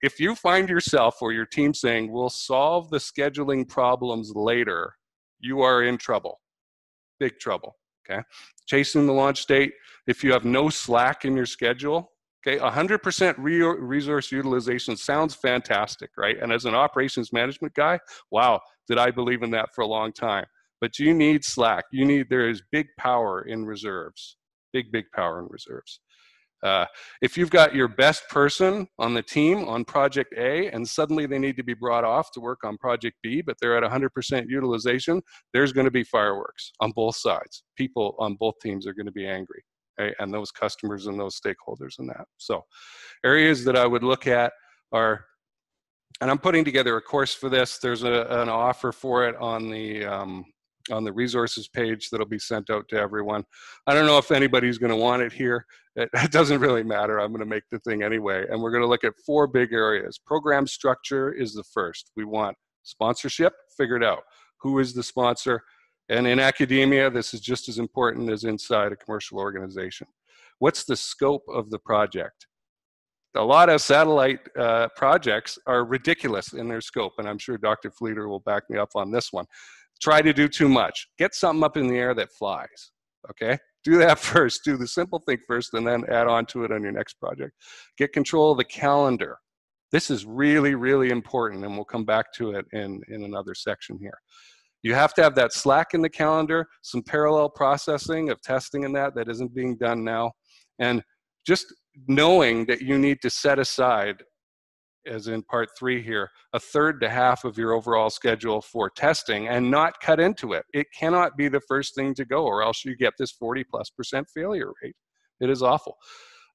If 0.00 0.21
you 0.21 0.37
find 0.37 0.69
yourself 0.69 1.21
or 1.21 1.33
your 1.33 1.47
team 1.47 1.75
saying, 1.75 2.12
we'll 2.12 2.31
solve 2.31 2.88
the 2.91 2.99
scheduling 2.99 3.69
problems 3.69 4.31
later, 4.37 4.95
you 5.41 5.61
are 5.62 5.83
in 5.83 5.99
trouble, 5.99 6.41
big 7.19 7.41
trouble, 7.41 7.75
okay? 8.09 8.23
Chasing 8.67 9.09
the 9.09 9.12
launch 9.12 9.47
date, 9.47 9.73
if 10.07 10.23
you 10.23 10.33
have 10.33 10.45
no 10.45 10.69
slack 10.69 11.25
in 11.25 11.35
your 11.35 11.47
schedule, 11.47 12.12
Okay, 12.45 12.59
100% 12.59 13.35
re 13.38 13.62
resource 13.62 14.33
utilization 14.33 14.97
sounds 14.97 15.35
fantastic, 15.35 16.11
right? 16.17 16.37
And 16.43 16.52
as 16.52 16.64
an 16.64 16.75
operations 16.75 17.33
management 17.33 17.73
guy, 17.75 18.00
wow, 18.33 18.61
did 18.89 18.99
I 18.99 19.11
believe 19.11 19.43
in 19.43 19.51
that 19.53 19.75
for 19.75 19.83
a 19.83 19.87
long 19.87 20.12
time. 20.12 20.47
But 20.81 20.99
you 20.99 21.15
need 21.15 21.45
slack. 21.45 21.85
You 21.93 22.05
need, 22.05 22.27
there 22.29 22.49
is 22.49 22.62
big 22.73 22.87
power 22.99 23.43
in 23.43 23.65
reserves, 23.65 24.37
big, 24.73 24.91
big 24.91 25.05
power 25.15 25.39
in 25.41 25.47
reserves. 25.49 26.01
Uh, 26.62 26.87
if 27.21 27.37
you've 27.37 27.51
got 27.51 27.75
your 27.75 27.89
best 27.89 28.29
person 28.29 28.87
on 28.99 29.15
the 29.15 29.23
team 29.23 29.69
on 29.69 29.85
project 29.85 30.33
A 30.39 30.69
and 30.71 30.87
suddenly 30.87 31.27
they 31.27 31.39
need 31.39 31.57
to 31.57 31.65
be 31.65 31.75
brought 31.75 32.05
off 32.05 32.31
to 32.33 32.41
work 32.41 32.61
on 32.65 32.79
project 32.79 33.17
B, 33.23 33.43
but 33.43 33.57
they're 33.61 33.77
at 33.77 33.91
100% 33.91 34.45
utilization, 34.49 35.21
there's 35.53 35.73
going 35.73 35.87
to 35.87 35.91
be 35.91 36.05
fireworks 36.05 36.71
on 36.81 36.93
both 36.93 37.17
sides. 37.17 37.65
People 37.77 38.15
on 38.21 38.37
both 38.39 38.55
teams 38.62 38.87
are 38.87 38.95
going 38.95 39.07
to 39.07 39.12
be 39.12 39.27
angry 39.27 39.65
right? 39.99 40.15
and 40.19 40.33
those 40.33 40.51
customers 40.51 41.07
and 41.07 41.19
those 41.19 41.39
stakeholders 41.39 41.99
and 41.99 42.09
that. 42.09 42.27
So 42.39 42.65
areas 43.25 43.65
that 43.65 43.77
I 43.77 43.87
would 43.87 44.05
look 44.05 44.27
at 44.27 44.53
are, 44.93 45.25
and 46.21 46.31
I'm 46.31 46.38
putting 46.38 46.64
together 46.64 46.97
a 46.97 47.02
course 47.02 47.35
for 47.35 47.49
this. 47.49 47.78
There's 47.78 48.02
a, 48.02 48.26
an 48.28 48.49
offer 48.49 48.92
for 48.92 49.26
it 49.26 49.37
on 49.37 49.71
the 49.71 50.04
um, 50.04 50.45
on 50.90 51.04
the 51.04 51.12
resources 51.12 51.69
page 51.69 52.11
that'll 52.11 52.26
be 52.26 52.38
sent 52.38 52.71
out 52.71 52.88
to 52.88 52.97
everyone. 52.97 53.45
I 53.87 53.95
don't 53.95 54.07
know 54.07 54.19
if 54.19 54.33
anybody's 54.33 54.78
going 54.78 54.90
to 54.90 54.97
want 54.97 55.23
it 55.23 55.33
here. 55.33 55.64
It, 55.97 56.09
it 56.14 56.33
doesn't 56.33 56.61
really 56.61 56.83
matter. 56.83 57.19
I'm 57.19 57.31
going 57.31 57.40
to 57.40 57.47
make 57.47 57.64
the 57.71 57.78
thing 57.81 58.02
anyway. 58.02 58.47
And 58.50 58.61
we're 58.61 58.71
going 58.71 58.83
to 58.83 58.88
look 58.88 59.04
at 59.04 59.14
four 59.25 59.47
big 59.47 59.73
areas. 59.73 60.19
Program 60.19 60.66
structure 60.66 61.33
is 61.33 61.54
the 61.54 61.64
first. 61.64 62.11
We 62.16 62.25
want 62.25 62.57
sponsorship 62.83 63.52
figured 63.76 64.04
out. 64.04 64.23
Who 64.61 64.78
is 64.78 64.92
the 64.92 65.02
sponsor? 65.02 65.62
And 66.09 66.26
in 66.26 66.40
academia, 66.40 67.11
this 67.11 67.33
is 67.33 67.40
just 67.40 67.69
as 67.69 67.78
important 67.78 68.31
as 68.31 68.45
inside 68.45 68.92
a 68.92 68.97
commercial 68.97 69.38
organization. 69.38 70.09
What's 70.59 70.85
the 70.85 70.97
scope 70.97 71.45
of 71.49 71.71
the 71.71 71.78
project? 71.78 72.47
A 73.35 73.43
lot 73.43 73.71
of 73.71 73.81
satellite 73.81 74.41
uh, 74.59 74.89
projects 74.95 75.59
are 75.67 75.85
ridiculous 75.85 76.53
in 76.53 76.69
their 76.69 76.83
scope, 76.83 77.15
and 77.19 77.27
I'm 77.27 77.39
sure 77.39 77.57
Dr. 77.57 77.91
Fleeter 77.91 78.29
will 78.29 78.41
back 78.41 78.65
me 78.69 78.79
up 78.79 78.91
on 78.95 79.11
this 79.11 79.33
one. 79.33 79.47
Try 80.03 80.21
to 80.21 80.33
do 80.33 80.49
too 80.49 80.69
much. 80.69 81.09
Get 81.19 81.35
something 81.35 81.65
up 81.65 81.77
in 81.77 81.87
the 81.87 81.97
air 81.97 82.15
that 82.15 82.31
flies, 82.33 82.91
okay? 83.31 83.57
Do 83.85 83.97
that 83.99 84.19
first. 84.19 84.65
Do 84.65 84.77
the 84.77 84.87
simple 84.87 85.19
thing 85.21 85.39
first, 85.47 85.73
and 85.73 85.87
then 85.87 86.05
add 86.11 86.27
on 86.27 86.45
to 86.47 86.65
it 86.65 86.73
on 86.73 86.83
your 86.83 86.93
next 86.93 87.15
project. 87.15 87.53
Get 87.97 88.12
control 88.12 88.53
of 88.53 88.59
the 88.59 88.65
calendar. 88.65 89.39
This 89.93 90.11
is 90.11 90.27
really, 90.27 90.75
really 90.75 91.11
important, 91.11 91.65
and 91.65 91.75
we'll 91.75 91.85
come 91.85 92.05
back 92.05 92.33
to 92.35 92.53
it 92.53 92.67
in, 92.73 93.01
in 93.09 93.25
another 93.25 93.55
section 93.55 93.99
here. 93.99 94.19
You 94.83 94.95
have 94.95 95.15
to 95.15 95.23
have 95.23 95.35
that 95.37 95.53
slack 95.53 95.95
in 95.95 96.03
the 96.03 96.11
calendar, 96.11 96.67
some 96.83 97.03
parallel 97.03 97.49
processing 97.49 98.31
of 98.31 98.43
testing 98.43 98.85
and 98.85 98.95
that 98.97 99.15
that 99.15 99.29
isn't 99.29 99.55
being 99.55 99.77
done 99.77 100.03
now. 100.03 100.33
And 100.81 101.03
just 101.47 101.67
knowing 102.09 102.67
that 102.67 102.83
you 102.83 102.99
need 102.99 103.21
to 103.23 103.31
set 103.31 103.59
aside, 103.59 104.23
as 105.07 105.27
in 105.27 105.43
part 105.43 105.69
three 105.79 106.03
here, 106.03 106.31
a 106.53 106.61
third 106.61 107.01
to 107.01 107.09
half 107.09 107.45
of 107.45 107.59
your 107.59 107.73
overall 107.73 108.11
schedule 108.11 108.61
for 108.61 108.91
testing 108.91 109.49
and 109.49 109.71
not 109.71 110.01
cut 110.01 110.21
into 110.21 110.53
it. 110.53 110.65
It 110.73 110.87
cannot 110.97 111.37
be 111.37 111.49
the 111.49 111.61
first 111.61 111.95
thing 111.95 112.15
to 112.15 112.25
go, 112.25 112.45
or 112.45 112.63
else 112.63 112.85
you 112.85 112.97
get 112.97 113.15
this 113.19 113.33
40 113.33 113.65
plus 113.65 113.91
percent 113.91 114.27
failure 114.35 114.73
rate. 114.83 114.97
It 115.41 115.51
is 115.51 115.63
awful 115.63 115.97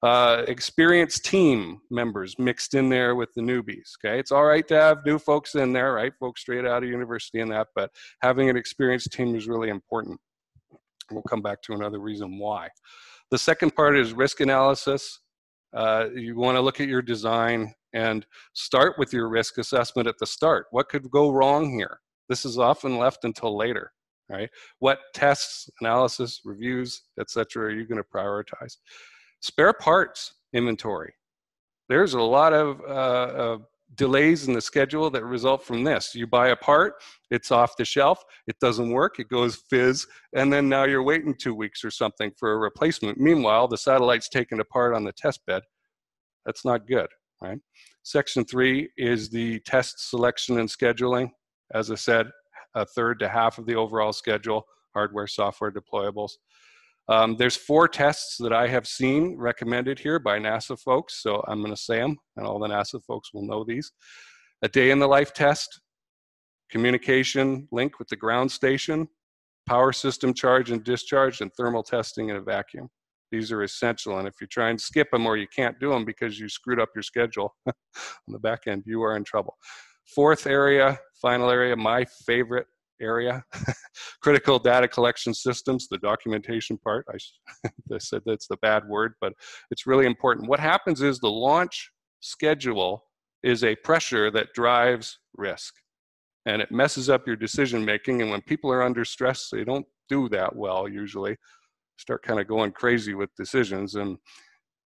uh, 0.02 0.44
experienced 0.46 1.24
team 1.24 1.80
members 1.90 2.38
mixed 2.38 2.74
in 2.74 2.88
there 2.88 3.16
with 3.16 3.32
the 3.34 3.40
newbies. 3.40 3.92
Okay, 3.98 4.18
it's 4.18 4.30
all 4.30 4.44
right 4.44 4.66
to 4.68 4.74
have 4.74 5.04
new 5.04 5.18
folks 5.18 5.54
in 5.54 5.72
there, 5.72 5.92
right? 5.92 6.12
Folks 6.20 6.40
straight 6.42 6.64
out 6.64 6.84
of 6.84 6.88
university 6.88 7.40
and 7.40 7.50
that, 7.50 7.68
but 7.74 7.90
having 8.22 8.48
an 8.48 8.56
experienced 8.56 9.12
team 9.12 9.34
is 9.34 9.48
really 9.48 9.70
important. 9.70 10.20
We'll 11.10 11.22
come 11.22 11.42
back 11.42 11.62
to 11.62 11.72
another 11.72 11.98
reason 11.98 12.38
why. 12.38 12.68
The 13.30 13.38
second 13.38 13.74
part 13.74 13.98
is 13.98 14.12
risk 14.12 14.40
analysis. 14.40 15.20
Uh, 15.74 16.06
you 16.14 16.36
want 16.36 16.56
to 16.56 16.60
look 16.60 16.80
at 16.80 16.88
your 16.88 17.02
design 17.02 17.72
and 17.92 18.26
start 18.52 18.94
with 18.98 19.12
your 19.12 19.28
risk 19.28 19.58
assessment 19.58 20.08
at 20.08 20.18
the 20.18 20.26
start. 20.26 20.66
What 20.70 20.88
could 20.88 21.10
go 21.10 21.30
wrong 21.30 21.70
here? 21.70 22.00
This 22.28 22.44
is 22.44 22.58
often 22.58 22.98
left 22.98 23.24
until 23.24 23.56
later, 23.56 23.92
right? 24.28 24.50
What 24.78 24.98
tests, 25.14 25.70
analysis, 25.80 26.40
reviews, 26.44 27.02
etc. 27.18 27.66
are 27.66 27.70
you 27.70 27.86
going 27.86 28.02
to 28.02 28.08
prioritize? 28.08 28.76
Spare 29.40 29.72
parts. 29.72 30.34
inventory. 30.52 31.14
There's 31.88 32.14
a 32.14 32.20
lot 32.20 32.52
of 32.52 32.80
uh, 32.80 32.84
uh, 32.84 33.58
delays 33.94 34.46
in 34.46 34.54
the 34.54 34.60
schedule 34.60 35.10
that 35.10 35.24
result 35.24 35.64
from 35.64 35.82
this. 35.82 36.14
You 36.14 36.26
buy 36.26 36.48
a 36.48 36.56
part, 36.56 36.94
it's 37.30 37.50
off 37.50 37.76
the 37.76 37.84
shelf, 37.84 38.22
it 38.46 38.56
doesn't 38.60 38.90
work, 38.90 39.18
it 39.18 39.28
goes 39.28 39.56
fizz, 39.70 40.06
and 40.34 40.52
then 40.52 40.68
now 40.68 40.84
you're 40.84 41.02
waiting 41.02 41.34
two 41.34 41.54
weeks 41.54 41.84
or 41.84 41.90
something 41.90 42.30
for 42.36 42.52
a 42.52 42.58
replacement. 42.58 43.18
Meanwhile, 43.18 43.68
the 43.68 43.78
satellite's 43.78 44.28
taken 44.28 44.60
apart 44.60 44.94
on 44.94 45.04
the 45.04 45.12
test 45.12 45.40
bed. 45.46 45.62
That's 46.44 46.64
not 46.64 46.86
good, 46.86 47.08
right? 47.42 47.58
Section 48.02 48.44
three 48.44 48.88
is 48.96 49.30
the 49.30 49.60
test 49.60 50.10
selection 50.10 50.58
and 50.58 50.68
scheduling. 50.68 51.30
As 51.74 51.90
I 51.90 51.96
said, 51.96 52.30
a 52.74 52.86
third 52.86 53.18
to 53.20 53.28
half 53.28 53.58
of 53.58 53.66
the 53.66 53.74
overall 53.74 54.12
schedule, 54.12 54.64
hardware, 54.94 55.26
software 55.26 55.72
deployables. 55.72 56.32
Um, 57.08 57.36
there's 57.36 57.56
four 57.56 57.88
tests 57.88 58.36
that 58.38 58.52
I 58.52 58.68
have 58.68 58.86
seen 58.86 59.36
recommended 59.38 59.98
here 59.98 60.18
by 60.18 60.38
NASA 60.38 60.78
folks, 60.78 61.22
so 61.22 61.42
I'm 61.48 61.60
going 61.60 61.74
to 61.74 61.80
say 61.80 61.98
them, 61.98 62.16
and 62.36 62.46
all 62.46 62.58
the 62.58 62.68
NASA 62.68 63.02
folks 63.02 63.32
will 63.32 63.46
know 63.46 63.64
these. 63.64 63.90
A 64.62 64.68
day 64.68 64.90
in 64.90 64.98
the 64.98 65.06
life 65.06 65.32
test, 65.32 65.80
communication 66.70 67.66
link 67.72 67.98
with 67.98 68.08
the 68.08 68.16
ground 68.16 68.52
station, 68.52 69.08
power 69.66 69.92
system 69.92 70.34
charge 70.34 70.70
and 70.70 70.84
discharge, 70.84 71.40
and 71.40 71.50
thermal 71.54 71.82
testing 71.82 72.28
in 72.28 72.36
a 72.36 72.42
vacuum. 72.42 72.88
These 73.32 73.52
are 73.52 73.62
essential, 73.62 74.18
and 74.18 74.28
if 74.28 74.34
you 74.40 74.46
try 74.46 74.68
and 74.68 74.80
skip 74.80 75.10
them 75.10 75.26
or 75.26 75.38
you 75.38 75.46
can't 75.54 75.78
do 75.80 75.90
them 75.90 76.04
because 76.04 76.38
you 76.38 76.48
screwed 76.48 76.80
up 76.80 76.90
your 76.94 77.02
schedule 77.02 77.54
on 77.66 77.72
the 78.28 78.38
back 78.38 78.60
end, 78.66 78.82
you 78.86 79.02
are 79.02 79.16
in 79.16 79.24
trouble. 79.24 79.56
Fourth 80.14 80.46
area, 80.46 80.98
final 81.20 81.50
area, 81.50 81.76
my 81.76 82.04
favorite 82.26 82.66
area. 83.00 83.44
Critical 84.22 84.58
data 84.58 84.88
collection 84.88 85.34
systems, 85.34 85.88
the 85.88 85.98
documentation 85.98 86.78
part. 86.78 87.06
I, 87.10 87.68
I 87.94 87.98
said 87.98 88.22
that's 88.24 88.46
the 88.46 88.56
bad 88.58 88.86
word, 88.88 89.14
but 89.20 89.32
it's 89.70 89.86
really 89.86 90.06
important. 90.06 90.48
What 90.48 90.60
happens 90.60 91.02
is 91.02 91.18
the 91.18 91.30
launch 91.30 91.90
schedule 92.20 93.04
is 93.42 93.64
a 93.64 93.76
pressure 93.76 94.30
that 94.30 94.52
drives 94.54 95.18
risk 95.36 95.74
and 96.46 96.62
it 96.62 96.72
messes 96.72 97.10
up 97.10 97.26
your 97.26 97.36
decision 97.36 97.84
making. 97.84 98.22
And 98.22 98.30
when 98.30 98.40
people 98.42 98.72
are 98.72 98.82
under 98.82 99.04
stress, 99.04 99.48
they 99.52 99.64
don't 99.64 99.86
do 100.08 100.28
that 100.30 100.54
well 100.54 100.88
usually. 100.88 101.36
Start 101.98 102.22
kind 102.22 102.40
of 102.40 102.48
going 102.48 102.72
crazy 102.72 103.14
with 103.14 103.30
decisions. 103.36 103.96
And 103.96 104.16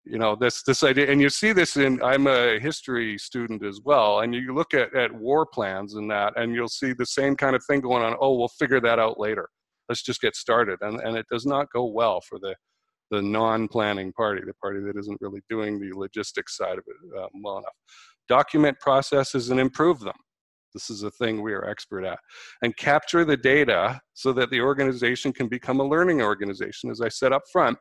you 0.05 0.19
know 0.19 0.35
this 0.35 0.63
this 0.65 0.83
idea 0.83 1.11
and 1.11 1.21
you 1.21 1.29
see 1.29 1.53
this 1.53 1.77
in 1.77 2.03
i'm 2.03 2.27
a 2.27 2.59
history 2.59 3.17
student 3.17 3.65
as 3.65 3.81
well 3.85 4.21
and 4.21 4.35
you 4.35 4.53
look 4.53 4.75
at, 4.75 4.93
at 4.97 5.15
war 5.15 5.47
plans 5.47 5.95
and 5.95 6.11
that 6.11 6.33
and 6.37 6.55
you'll 6.55 6.69
see 6.69 6.93
the 6.93 7.07
same 7.07 7.37
kind 7.37 7.55
of 7.55 7.65
thing 7.65 7.81
going 7.81 8.03
on 8.03 8.17
oh 8.21 8.37
we'll 8.37 8.49
figure 8.49 8.81
that 8.81 8.99
out 8.99 9.19
later. 9.21 9.49
Let's 9.89 10.03
just 10.03 10.21
get 10.21 10.37
started. 10.37 10.79
And, 10.81 11.01
and 11.01 11.17
it 11.17 11.27
does 11.31 11.47
not 11.47 11.71
go 11.73 11.87
well 11.87 12.21
for 12.21 12.39
the 12.39 12.55
the 13.11 13.21
non-planning 13.21 14.11
party 14.15 14.41
the 14.47 14.55
party 14.55 14.81
that 14.81 14.97
isn't 14.97 15.21
really 15.21 15.43
doing 15.51 15.79
the 15.79 15.93
logistics 15.95 16.57
side 16.57 16.79
of 16.79 16.85
it 16.87 17.19
um, 17.19 17.29
well 17.43 17.59
enough. 17.59 17.75
Document 18.27 18.79
processes 18.81 19.51
and 19.51 19.61
improve 19.61 20.01
them. 20.01 20.17
This 20.73 20.89
is 20.89 21.03
a 21.03 21.11
thing 21.11 21.43
we 21.43 21.53
are 21.53 21.69
expert 21.69 22.07
at. 22.07 22.19
And 22.63 22.75
capture 22.79 23.27
the 23.27 23.37
data 23.37 24.01
so 24.15 24.33
that 24.33 24.49
the 24.49 24.63
organization 24.63 25.31
can 25.31 25.47
become 25.47 25.81
a 25.81 25.87
learning 25.87 26.23
organization 26.23 26.91
as 26.91 27.03
i 27.03 27.09
said 27.09 27.33
up 27.33 27.43
front 27.53 27.77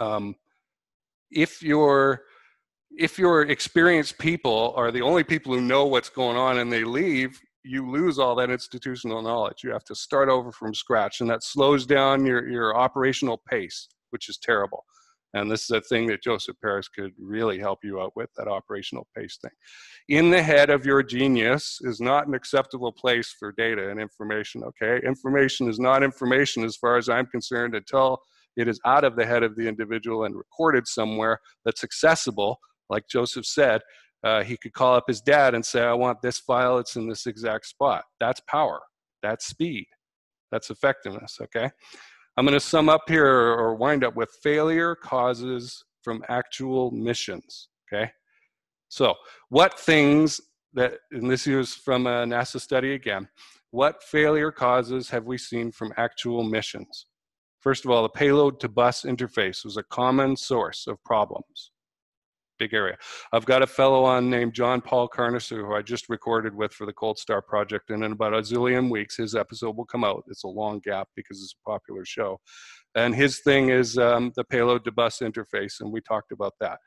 um, 0.00 0.34
if 1.30 1.62
your 1.62 2.22
if 2.98 3.18
your 3.18 3.42
experienced 3.42 4.18
people 4.18 4.72
are 4.76 4.90
the 4.90 5.02
only 5.02 5.22
people 5.22 5.52
who 5.52 5.60
know 5.60 5.84
what's 5.84 6.08
going 6.08 6.36
on 6.36 6.58
and 6.58 6.72
they 6.72 6.84
leave 6.84 7.38
you 7.66 7.90
lose 7.90 8.18
all 8.18 8.36
that 8.36 8.50
institutional 8.50 9.22
knowledge. 9.22 9.64
You 9.64 9.72
have 9.72 9.84
to 9.84 9.94
start 9.94 10.28
over 10.28 10.52
from 10.52 10.72
scratch 10.72 11.20
and 11.20 11.28
that 11.28 11.42
slows 11.42 11.84
down 11.84 12.24
your, 12.24 12.48
your 12.48 12.76
operational 12.76 13.42
pace 13.48 13.88
which 14.10 14.28
is 14.28 14.38
terrible. 14.38 14.84
And 15.34 15.50
this 15.50 15.64
is 15.64 15.70
a 15.70 15.80
thing 15.80 16.06
that 16.06 16.22
joseph 16.22 16.56
paris 16.62 16.88
could 16.88 17.10
really 17.18 17.58
help 17.58 17.80
you 17.82 18.00
out 18.00 18.12
with 18.14 18.30
that 18.36 18.48
operational 18.48 19.06
pace 19.16 19.38
thing. 19.42 19.50
In 20.08 20.30
the 20.30 20.42
head 20.42 20.70
of 20.70 20.86
your 20.86 21.02
genius 21.02 21.78
is 21.82 22.00
not 22.00 22.28
an 22.28 22.34
acceptable 22.34 22.92
place 22.92 23.34
for 23.38 23.52
data 23.52 23.90
and 23.90 24.00
information 24.00 24.62
okay? 24.62 25.04
Information 25.04 25.68
is 25.68 25.78
not 25.78 26.02
information 26.02 26.64
as 26.64 26.76
far 26.76 26.96
as 26.96 27.08
i'm 27.08 27.26
concerned 27.26 27.74
until 27.74 28.20
it 28.56 28.68
is 28.68 28.80
out 28.84 29.04
of 29.04 29.16
the 29.16 29.26
head 29.26 29.42
of 29.42 29.56
the 29.56 29.68
individual 29.68 30.24
and 30.24 30.36
recorded 30.36 30.86
somewhere 30.86 31.38
that's 31.64 31.84
accessible. 31.84 32.58
Like 32.88 33.08
Joseph 33.08 33.46
said, 33.46 33.80
uh, 34.24 34.42
he 34.42 34.56
could 34.56 34.72
call 34.72 34.94
up 34.94 35.04
his 35.06 35.20
dad 35.20 35.54
and 35.54 35.64
say, 35.64 35.82
I 35.82 35.92
want 35.92 36.22
this 36.22 36.38
file, 36.38 36.78
it's 36.78 36.96
in 36.96 37.08
this 37.08 37.26
exact 37.26 37.66
spot. 37.66 38.04
That's 38.18 38.40
power, 38.48 38.80
that's 39.22 39.46
speed, 39.46 39.86
that's 40.50 40.70
effectiveness, 40.70 41.38
okay? 41.40 41.70
I'm 42.36 42.44
gonna 42.44 42.60
sum 42.60 42.88
up 42.88 43.02
here 43.08 43.26
or 43.26 43.74
wind 43.74 44.04
up 44.04 44.16
with 44.16 44.30
failure 44.42 44.94
causes 44.94 45.84
from 46.02 46.24
actual 46.28 46.90
missions, 46.90 47.68
okay? 47.92 48.10
So 48.88 49.14
what 49.48 49.78
things 49.78 50.40
that, 50.74 50.94
and 51.10 51.30
this 51.30 51.46
is 51.46 51.74
from 51.74 52.06
a 52.06 52.24
NASA 52.24 52.60
study 52.60 52.94
again, 52.94 53.28
what 53.70 54.02
failure 54.02 54.52
causes 54.52 55.10
have 55.10 55.24
we 55.24 55.38
seen 55.38 55.72
from 55.72 55.92
actual 55.96 56.42
missions? 56.42 57.06
First 57.66 57.84
of 57.84 57.90
all, 57.90 58.04
the 58.04 58.08
payload 58.08 58.60
to 58.60 58.68
bus 58.68 59.02
interface 59.02 59.64
was 59.64 59.76
a 59.76 59.82
common 59.82 60.36
source 60.36 60.86
of 60.86 61.02
problems. 61.02 61.72
Big 62.60 62.72
area. 62.72 62.96
I've 63.32 63.44
got 63.44 63.60
a 63.60 63.66
fellow 63.66 64.04
on 64.04 64.30
named 64.30 64.54
John 64.54 64.80
Paul 64.80 65.08
Carnesser 65.08 65.66
who 65.66 65.74
I 65.74 65.82
just 65.82 66.08
recorded 66.08 66.54
with 66.54 66.72
for 66.72 66.86
the 66.86 66.92
Cold 66.92 67.18
Star 67.18 67.42
Project, 67.42 67.90
and 67.90 68.04
in 68.04 68.12
about 68.12 68.34
a 68.34 68.36
zillion 68.36 68.88
weeks, 68.88 69.16
his 69.16 69.34
episode 69.34 69.76
will 69.76 69.84
come 69.84 70.04
out. 70.04 70.22
It's 70.28 70.44
a 70.44 70.48
long 70.48 70.78
gap 70.78 71.08
because 71.16 71.42
it's 71.42 71.56
a 71.60 71.68
popular 71.68 72.04
show. 72.04 72.38
And 72.94 73.16
his 73.16 73.40
thing 73.40 73.70
is 73.70 73.98
um, 73.98 74.30
the 74.36 74.44
payload 74.44 74.84
to 74.84 74.92
bus 74.92 75.18
interface, 75.18 75.80
and 75.80 75.90
we 75.90 76.00
talked 76.00 76.30
about 76.30 76.52
that. 76.60 76.78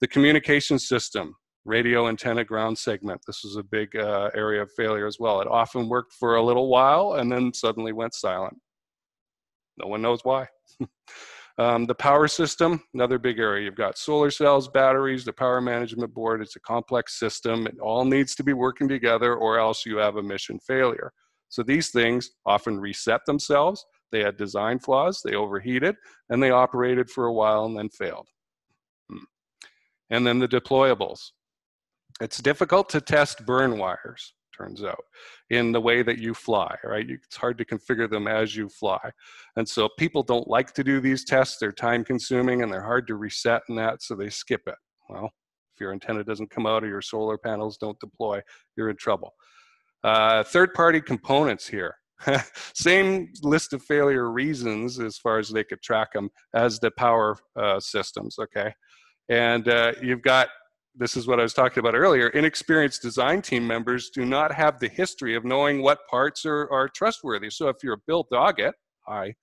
The 0.00 0.06
communication 0.06 0.78
system, 0.78 1.34
radio 1.64 2.06
antenna 2.06 2.44
ground 2.44 2.78
segment. 2.78 3.22
This 3.26 3.42
was 3.42 3.56
a 3.56 3.64
big 3.64 3.96
uh, 3.96 4.30
area 4.36 4.62
of 4.62 4.70
failure 4.76 5.08
as 5.08 5.16
well. 5.18 5.40
It 5.40 5.48
often 5.48 5.88
worked 5.88 6.12
for 6.12 6.36
a 6.36 6.44
little 6.44 6.68
while 6.68 7.14
and 7.14 7.32
then 7.32 7.52
suddenly 7.52 7.92
went 7.92 8.14
silent. 8.14 8.56
No 9.78 9.86
one 9.88 10.02
knows 10.02 10.20
why. 10.24 10.46
um, 11.58 11.86
the 11.86 11.94
power 11.94 12.28
system, 12.28 12.82
another 12.94 13.18
big 13.18 13.38
area. 13.38 13.64
You've 13.64 13.74
got 13.74 13.98
solar 13.98 14.30
cells, 14.30 14.68
batteries, 14.68 15.24
the 15.24 15.32
power 15.32 15.60
management 15.60 16.12
board. 16.14 16.42
It's 16.42 16.56
a 16.56 16.60
complex 16.60 17.18
system. 17.18 17.66
It 17.66 17.78
all 17.80 18.04
needs 18.04 18.34
to 18.36 18.44
be 18.44 18.52
working 18.52 18.88
together 18.88 19.34
or 19.34 19.58
else 19.58 19.86
you 19.86 19.96
have 19.98 20.16
a 20.16 20.22
mission 20.22 20.58
failure. 20.60 21.12
So 21.48 21.62
these 21.62 21.90
things 21.90 22.30
often 22.44 22.78
reset 22.78 23.22
themselves. 23.26 23.84
They 24.12 24.20
had 24.20 24.36
design 24.36 24.78
flaws, 24.78 25.20
they 25.24 25.34
overheated, 25.34 25.96
and 26.30 26.42
they 26.42 26.50
operated 26.50 27.10
for 27.10 27.26
a 27.26 27.32
while 27.32 27.64
and 27.66 27.76
then 27.76 27.88
failed. 27.90 28.28
Hmm. 29.10 29.24
And 30.10 30.26
then 30.26 30.38
the 30.38 30.48
deployables. 30.48 31.20
It's 32.20 32.38
difficult 32.38 32.88
to 32.90 33.00
test 33.00 33.46
burn 33.46 33.78
wires 33.78 34.34
turns 34.58 34.82
out, 34.82 35.04
in 35.50 35.72
the 35.72 35.80
way 35.80 36.02
that 36.02 36.18
you 36.18 36.34
fly, 36.34 36.74
right? 36.84 37.08
It's 37.08 37.36
hard 37.36 37.56
to 37.58 37.64
configure 37.64 38.10
them 38.10 38.26
as 38.26 38.56
you 38.56 38.68
fly. 38.68 38.98
And 39.56 39.68
so 39.68 39.88
people 39.98 40.22
don't 40.22 40.48
like 40.48 40.74
to 40.74 40.84
do 40.84 41.00
these 41.00 41.24
tests. 41.24 41.58
They're 41.58 41.72
time 41.72 42.04
consuming 42.04 42.62
and 42.62 42.72
they're 42.72 42.82
hard 42.82 43.06
to 43.08 43.14
reset 43.14 43.62
and 43.68 43.78
that, 43.78 44.02
so 44.02 44.14
they 44.14 44.30
skip 44.30 44.62
it. 44.66 44.74
Well, 45.08 45.30
if 45.74 45.80
your 45.80 45.92
antenna 45.92 46.24
doesn't 46.24 46.50
come 46.50 46.66
out 46.66 46.82
or 46.82 46.88
your 46.88 47.02
solar 47.02 47.38
panels 47.38 47.78
don't 47.78 47.98
deploy, 48.00 48.40
you're 48.76 48.90
in 48.90 48.96
trouble. 48.96 49.32
Uh, 50.04 50.42
third 50.42 50.74
party 50.74 51.00
components 51.00 51.66
here. 51.66 51.94
Same 52.74 53.28
list 53.42 53.72
of 53.72 53.82
failure 53.82 54.30
reasons 54.30 54.98
as 54.98 55.18
far 55.18 55.38
as 55.38 55.50
they 55.50 55.62
could 55.62 55.80
track 55.82 56.12
them 56.12 56.30
as 56.54 56.80
the 56.80 56.90
power 56.90 57.36
uh, 57.56 57.78
systems, 57.78 58.36
okay? 58.40 58.72
And 59.28 59.68
uh, 59.68 59.92
you've 60.02 60.22
got 60.22 60.48
this 60.94 61.16
is 61.16 61.26
what 61.26 61.38
I 61.38 61.42
was 61.42 61.54
talking 61.54 61.80
about 61.80 61.94
earlier, 61.94 62.28
inexperienced 62.28 63.02
design 63.02 63.42
team 63.42 63.66
members 63.66 64.10
do 64.10 64.24
not 64.24 64.52
have 64.52 64.80
the 64.80 64.88
history 64.88 65.34
of 65.36 65.44
knowing 65.44 65.82
what 65.82 66.00
parts 66.10 66.44
are, 66.44 66.70
are 66.72 66.88
trustworthy. 66.88 67.50
So 67.50 67.68
if 67.68 67.76
you're 67.82 68.00
Bill 68.06 68.26
Doggett, 68.32 68.72
hi, 69.06 69.34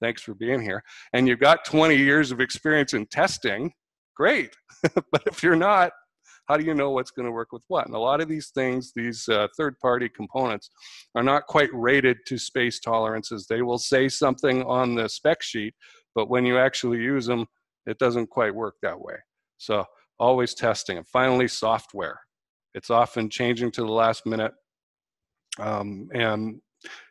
thanks 0.00 0.22
for 0.22 0.34
being 0.34 0.62
here, 0.62 0.82
and 1.12 1.28
you've 1.28 1.40
got 1.40 1.64
20 1.64 1.96
years 1.96 2.30
of 2.30 2.40
experience 2.40 2.94
in 2.94 3.06
testing, 3.06 3.72
great. 4.16 4.54
but 5.12 5.22
if 5.26 5.42
you're 5.42 5.56
not, 5.56 5.92
how 6.46 6.56
do 6.56 6.64
you 6.64 6.74
know 6.74 6.90
what's 6.90 7.10
going 7.10 7.26
to 7.26 7.32
work 7.32 7.52
with 7.52 7.62
what? 7.68 7.86
And 7.86 7.94
a 7.94 7.98
lot 7.98 8.20
of 8.20 8.28
these 8.28 8.50
things, 8.50 8.92
these 8.94 9.28
uh, 9.28 9.46
third 9.56 9.78
party 9.78 10.08
components, 10.08 10.70
are 11.14 11.22
not 11.22 11.46
quite 11.46 11.70
rated 11.72 12.18
to 12.26 12.38
space 12.38 12.80
tolerances. 12.80 13.46
They 13.46 13.62
will 13.62 13.78
say 13.78 14.08
something 14.08 14.62
on 14.64 14.94
the 14.94 15.08
spec 15.08 15.42
sheet, 15.42 15.74
but 16.14 16.28
when 16.28 16.44
you 16.44 16.58
actually 16.58 16.98
use 16.98 17.26
them, 17.26 17.46
it 17.86 17.98
doesn't 17.98 18.28
quite 18.28 18.54
work 18.54 18.74
that 18.82 19.00
way. 19.00 19.14
So 19.58 19.84
always 20.18 20.54
testing. 20.54 20.98
And 20.98 21.06
finally, 21.08 21.48
software. 21.48 22.20
It's 22.74 22.90
often 22.90 23.28
changing 23.28 23.70
to 23.72 23.82
the 23.82 23.92
last 23.92 24.24
minute 24.24 24.52
um, 25.58 26.08
and 26.14 26.60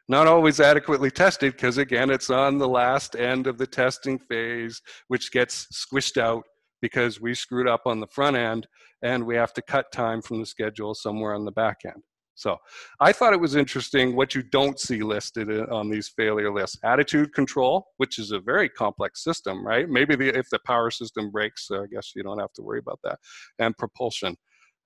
not 0.08 0.28
always 0.28 0.60
adequately 0.60 1.12
tested 1.12 1.54
because, 1.54 1.78
again, 1.78 2.10
it's 2.10 2.30
on 2.30 2.58
the 2.58 2.68
last 2.68 3.16
end 3.16 3.48
of 3.48 3.58
the 3.58 3.68
testing 3.68 4.20
phase, 4.20 4.82
which 5.08 5.32
gets 5.32 5.68
squished 5.72 6.18
out 6.18 6.44
because 6.82 7.22
we 7.22 7.34
screwed 7.34 7.68
up 7.68 7.84
on 7.86 8.00
the 8.00 8.08
front 8.08 8.36
end 8.36 8.68
and 9.04 9.26
we 9.26 9.36
have 9.36 9.54
to 9.54 9.62
cut 9.62 9.92
time 9.92 10.22
from 10.22 10.40
the 10.40 10.46
schedule 10.46 10.94
somewhere 10.94 11.34
on 11.34 11.46
the 11.46 11.52
back 11.52 11.78
end. 11.86 12.04
So 12.36 12.58
I 13.00 13.12
thought 13.12 13.34
it 13.34 13.40
was 13.40 13.56
interesting 13.56 14.16
what 14.16 14.34
you 14.34 14.42
don't 14.42 14.80
see 14.80 15.02
listed 15.02 15.50
on 15.70 15.90
these 15.90 16.10
failure 16.10 16.52
lists. 16.54 16.78
Attitude 16.84 17.34
control, 17.34 17.88
which 17.98 18.20
is 18.20 18.32
a 18.32 18.40
very 18.40 18.70
complex 18.70 19.24
system, 19.24 19.66
right? 19.66 19.88
Maybe 19.90 20.16
the, 20.16 20.38
if 20.38 20.48
the 20.50 20.60
power 20.66 20.90
system 20.92 21.30
breaks, 21.30 21.68
uh, 21.70 21.84
I 21.84 21.86
guess 21.92 22.14
you 22.16 22.24
don't 22.24 22.40
have 22.40 22.54
to 22.54 22.62
worry 22.62 22.80
about 22.80 23.00
that. 23.04 23.20
And 23.60 23.78
propulsion. 23.78 24.36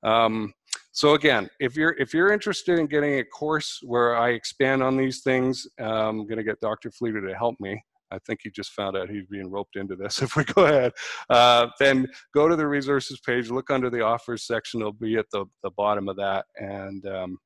Um, 0.03 0.53
so 0.91 1.13
again, 1.13 1.49
if 1.59 1.75
you're 1.75 1.95
if 1.97 2.13
you're 2.13 2.31
interested 2.31 2.79
in 2.79 2.87
getting 2.87 3.19
a 3.19 3.23
course 3.23 3.79
where 3.83 4.15
I 4.15 4.29
expand 4.29 4.83
on 4.83 4.97
these 4.97 5.21
things, 5.21 5.67
um, 5.79 6.21
I'm 6.21 6.27
going 6.27 6.37
to 6.37 6.43
get 6.43 6.59
Dr. 6.61 6.91
Fleeter 6.91 7.25
to 7.27 7.35
help 7.35 7.55
me. 7.59 7.81
I 8.11 8.19
think 8.19 8.41
he 8.43 8.49
just 8.49 8.71
found 8.71 8.95
out 8.95 9.09
he's 9.09 9.25
being 9.25 9.49
roped 9.49 9.75
into 9.75 9.95
this. 9.95 10.21
If 10.25 10.35
we 10.35 10.43
go 10.43 10.65
ahead, 10.65 10.93
uh, 11.29 11.67
then 11.79 12.07
go 12.33 12.47
to 12.47 12.55
the 12.55 12.67
resources 12.67 13.19
page, 13.25 13.49
look 13.49 13.69
under 13.69 13.89
the 13.89 14.01
offers 14.01 14.45
section. 14.45 14.81
It'll 14.81 14.93
be 14.93 15.17
at 15.17 15.25
the, 15.31 15.45
the 15.63 15.71
bottom 15.71 16.07
of 16.07 16.15
that. 16.17 16.45
And 16.57 17.05
um, 17.07 17.37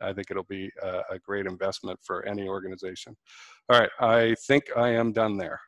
I 0.00 0.12
think 0.12 0.30
it'll 0.30 0.44
be 0.44 0.70
a, 0.82 1.00
a 1.10 1.18
great 1.24 1.46
investment 1.46 1.98
for 2.02 2.24
any 2.26 2.48
organization. 2.48 3.16
All 3.68 3.80
right, 3.80 3.90
I 4.00 4.34
think 4.46 4.64
I 4.76 4.90
am 4.90 5.12
done 5.12 5.36
there. 5.36 5.60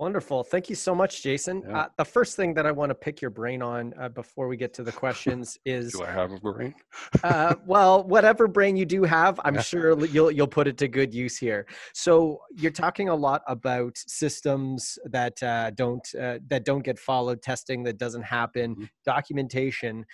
Wonderful. 0.00 0.44
Thank 0.44 0.70
you 0.70 0.76
so 0.76 0.94
much, 0.94 1.22
Jason. 1.22 1.62
Yeah. 1.62 1.80
Uh, 1.80 1.88
the 1.98 2.06
first 2.06 2.34
thing 2.34 2.54
that 2.54 2.64
I 2.64 2.72
want 2.72 2.88
to 2.88 2.94
pick 2.94 3.20
your 3.20 3.30
brain 3.30 3.60
on 3.60 3.92
uh, 4.00 4.08
before 4.08 4.48
we 4.48 4.56
get 4.56 4.72
to 4.74 4.82
the 4.82 4.90
questions 4.90 5.58
is 5.66 5.92
Do 5.92 6.04
I 6.04 6.10
have 6.10 6.32
a 6.32 6.38
brain? 6.38 6.74
uh, 7.22 7.56
well, 7.66 8.04
whatever 8.04 8.48
brain 8.48 8.78
you 8.78 8.86
do 8.86 9.04
have, 9.04 9.38
I'm 9.44 9.60
sure 9.60 10.02
you'll 10.06 10.30
you'll 10.30 10.46
put 10.46 10.66
it 10.66 10.78
to 10.78 10.88
good 10.88 11.12
use 11.12 11.36
here. 11.36 11.66
So 11.92 12.40
you're 12.56 12.70
talking 12.70 13.10
a 13.10 13.14
lot 13.14 13.42
about 13.46 13.98
systems 13.98 14.98
that 15.04 15.42
uh, 15.42 15.72
don't 15.72 16.08
uh, 16.14 16.38
that 16.46 16.64
don't 16.64 16.82
get 16.82 16.98
followed, 16.98 17.42
testing 17.42 17.82
that 17.82 17.98
doesn't 17.98 18.22
happen, 18.22 18.76
mm-hmm. 18.76 18.84
documentation 19.04 20.06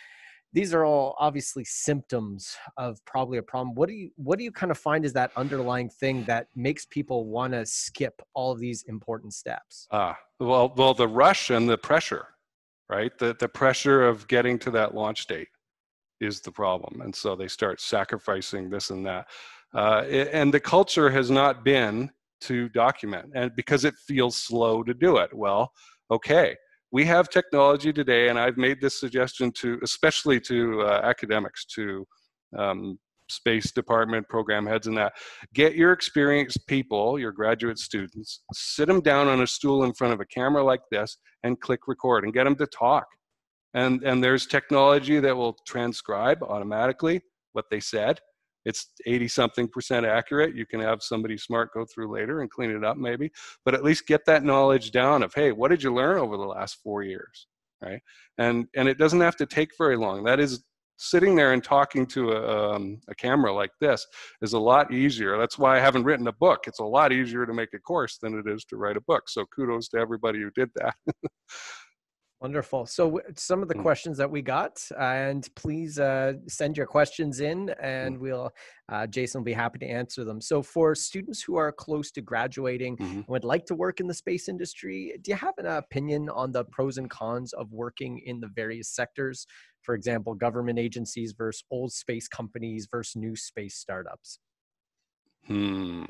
these 0.57 0.73
are 0.73 0.87
all 0.87 1.15
obviously 1.19 1.67
symptoms 1.67 2.57
of 2.79 2.99
probably 3.05 3.37
a 3.37 3.43
problem. 3.43 3.75
What 3.75 3.91
do 3.91 3.95
you 3.95 4.11
what 4.17 4.39
do 4.39 4.45
you 4.45 4.51
kind 4.51 4.73
of 4.73 4.79
find 4.79 5.05
is 5.05 5.13
that 5.13 5.31
underlying 5.37 5.91
thing 5.91 6.25
that 6.25 6.47
makes 6.57 6.87
people 6.87 7.27
want 7.27 7.53
to 7.53 7.67
skip 7.67 8.23
all 8.33 8.53
of 8.53 8.59
these 8.59 8.83
important 8.89 9.35
steps? 9.35 9.87
Ah 9.91 10.17
well 10.41 10.73
well 10.75 10.95
the 10.95 11.07
rush 11.07 11.51
and 11.51 11.69
the 11.69 11.77
pressure 11.77 12.29
right? 12.89 13.13
The 13.19 13.37
the 13.39 13.49
pressure 13.49 14.09
of 14.09 14.27
getting 14.29 14.59
to 14.61 14.71
that 14.71 14.95
launch 14.95 15.27
date 15.27 15.49
is 16.23 16.41
the 16.41 16.53
problem 16.53 17.03
and 17.03 17.15
so 17.15 17.37
they 17.37 17.49
start 17.49 17.79
sacrificing 17.79 18.71
this 18.71 18.89
and 18.89 19.05
that. 19.05 19.27
Uh, 19.75 20.05
and 20.33 20.55
the 20.55 20.61
culture 20.61 21.11
has 21.11 21.31
not 21.31 21.67
been 21.67 22.11
to 22.41 22.71
document 22.71 23.31
and 23.35 23.55
because 23.57 23.85
it 23.85 23.95
feels 24.07 24.37
slow 24.37 24.83
to 24.83 24.95
do 24.95 25.19
it. 25.19 25.29
Well 25.35 25.71
okay 26.11 26.57
we 26.93 27.05
have 27.05 27.29
technology 27.29 27.93
today, 27.93 28.29
and 28.29 28.39
I've 28.39 28.57
made 28.57 28.81
this 28.81 29.01
suggestion 29.01 29.53
to, 29.53 29.79
especially 29.83 30.41
to 30.41 30.83
uh, 30.83 31.01
academics, 31.03 31.65
to 31.77 32.07
um, 32.57 32.99
space 33.29 33.73
department 33.73 34.29
program 34.29 34.67
heads 34.67 34.87
and 34.87 34.97
that. 34.97 35.13
Get 35.55 35.75
your 35.75 35.93
experienced 35.93 36.67
people 36.67 37.19
your 37.19 37.33
graduate 37.33 37.79
students 37.79 38.43
sit 38.53 38.87
them 38.87 39.01
down 39.01 39.29
on 39.29 39.43
a 39.43 39.47
stool 39.47 39.85
in 39.85 39.93
front 39.95 40.15
of 40.15 40.21
a 40.21 40.27
camera 40.27 40.63
like 40.63 40.83
this 40.91 41.17
and 41.43 41.61
click 41.61 41.89
record 41.89 42.25
and 42.25 42.33
get 42.33 42.45
them 42.45 42.57
to 42.57 42.67
talk. 42.67 43.07
And 43.75 44.03
and 44.05 44.23
there's 44.23 44.47
technology 44.47 45.21
that 45.21 45.37
will 45.37 45.57
transcribe 45.67 46.43
automatically 46.43 47.21
what 47.53 47.67
they 47.71 47.81
said 47.81 48.21
it's 48.67 48.91
80 49.07 49.29
something 49.29 49.69
percent 49.69 50.05
accurate. 50.05 50.55
You 50.55 50.67
can 50.67 50.81
have 50.81 51.03
somebody 51.03 51.39
smart 51.39 51.73
go 51.73 51.87
through 51.87 52.13
later 52.13 52.41
and 52.41 52.51
clean 52.51 52.71
it 52.71 52.85
up 52.85 52.97
maybe, 52.99 53.31
but 53.65 53.75
at 53.75 53.85
least 53.85 54.07
get 54.07 54.27
that 54.27 54.45
knowledge 54.45 54.91
down 54.91 55.23
of, 55.23 55.33
hey, 55.33 55.53
what 55.53 55.71
did 55.71 55.83
you 55.83 55.95
learn 55.95 56.19
over 56.19 56.37
the 56.37 56.45
last 56.45 56.79
four 56.83 57.03
years? 57.05 57.47
Right. 57.81 58.01
And, 58.39 58.67
and 58.75 58.89
it 58.89 58.99
doesn't 58.99 59.21
have 59.21 59.37
to 59.37 59.47
take 59.47 59.71
very 59.79 59.97
long. 59.97 60.25
That 60.25 60.41
is 60.41 60.65
sitting 60.99 61.37
there 61.37 61.53
and 61.53 61.63
talking 61.63 62.07
to 62.07 62.33
a, 62.33 62.75
um, 62.75 62.99
a 63.09 63.15
camera 63.15 63.53
like 63.53 63.71
this 63.81 64.05
is 64.43 64.55
a 64.55 64.59
lot 64.59 64.93
easier. 64.93 65.39
That's 65.39 65.59
why 65.59 65.77
I 65.77 65.81
haven't 65.81 66.05
written 66.05 66.27
a 66.27 66.33
book. 66.33 66.65
It's 66.67 66.81
a 66.81 66.85
lot 66.85 67.13
easier 67.13 67.47
to 67.47 67.55
make 67.55 67.73
a 67.75 67.79
course 67.79 68.19
than 68.19 68.37
it 68.37 68.51
is 68.51 68.65
to 68.65 68.77
write 68.77 68.97
a 68.97 69.03
book. 69.03 69.29
So 69.29 69.45
kudos 69.55 69.89
to 69.91 69.99
everybody 69.99 70.41
who 70.41 70.51
did 70.55 70.71
that. 70.75 70.95
Wonderful. 72.47 72.87
So, 72.87 73.21
some 73.35 73.61
of 73.61 73.67
the 73.67 73.75
mm. 73.75 73.83
questions 73.83 74.17
that 74.19 74.31
we 74.31 74.41
got, 74.41 74.81
and 74.97 75.45
please 75.57 75.99
uh, 75.99 76.35
send 76.47 76.77
your 76.77 76.87
questions 76.87 77.41
in, 77.41 77.71
and 77.83 78.19
mm. 78.19 78.21
we'll 78.21 78.53
uh, 78.89 79.05
Jason 79.09 79.41
will 79.41 79.45
be 79.45 79.53
happy 79.53 79.81
to 79.81 79.87
answer 79.87 80.23
them. 80.23 80.41
So, 80.41 80.63
for 80.63 80.95
students 80.95 81.43
who 81.43 81.57
are 81.57 81.73
close 81.73 82.13
to 82.13 82.21
graduating 82.21 82.99
mm-hmm. 82.99 83.17
and 83.17 83.25
would 83.27 83.43
like 83.43 83.67
to 83.67 83.75
work 83.75 83.99
in 83.99 84.07
the 84.07 84.15
space 84.15 84.49
industry, 84.49 85.19
do 85.23 85.33
you 85.33 85.37
have 85.37 85.55
an 85.59 85.67
opinion 85.67 86.29
on 86.29 86.53
the 86.53 86.63
pros 86.67 86.99
and 86.99 87.11
cons 87.11 87.53
of 87.53 87.73
working 87.73 88.21
in 88.25 88.39
the 88.39 88.49
various 88.55 88.91
sectors? 88.91 89.45
For 89.83 89.97
example, 89.97 90.33
government 90.35 90.79
agencies 90.79 91.35
versus 91.37 91.65
old 91.73 91.93
space 91.93 92.29
companies 92.29 92.87
versus 92.89 93.17
new 93.17 93.35
space 93.35 93.75
startups. 93.75 94.39
Hmm. 95.47 96.03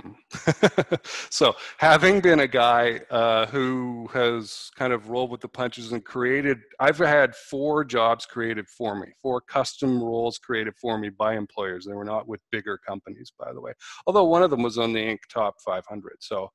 so, 1.30 1.54
having 1.76 2.20
been 2.20 2.40
a 2.40 2.48
guy 2.48 3.00
uh, 3.10 3.44
who 3.46 4.08
has 4.14 4.70
kind 4.76 4.94
of 4.94 5.10
rolled 5.10 5.30
with 5.30 5.42
the 5.42 5.48
punches 5.48 5.92
and 5.92 6.02
created, 6.02 6.58
I've 6.80 6.96
had 6.96 7.36
four 7.36 7.84
jobs 7.84 8.24
created 8.24 8.66
for 8.66 8.98
me, 8.98 9.08
four 9.20 9.42
custom 9.42 10.02
roles 10.02 10.38
created 10.38 10.74
for 10.80 10.96
me 10.96 11.10
by 11.10 11.36
employers. 11.36 11.84
They 11.84 11.92
were 11.92 12.04
not 12.04 12.26
with 12.26 12.40
bigger 12.50 12.78
companies, 12.78 13.30
by 13.38 13.52
the 13.52 13.60
way. 13.60 13.72
Although 14.06 14.24
one 14.24 14.42
of 14.42 14.50
them 14.50 14.62
was 14.62 14.78
on 14.78 14.94
the 14.94 15.00
Inc. 15.00 15.18
Top 15.30 15.56
500. 15.66 16.16
So, 16.20 16.48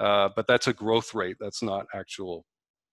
uh, 0.00 0.30
but 0.34 0.48
that's 0.48 0.66
a 0.66 0.72
growth 0.72 1.14
rate. 1.14 1.36
That's 1.38 1.62
not 1.62 1.86
actual 1.94 2.44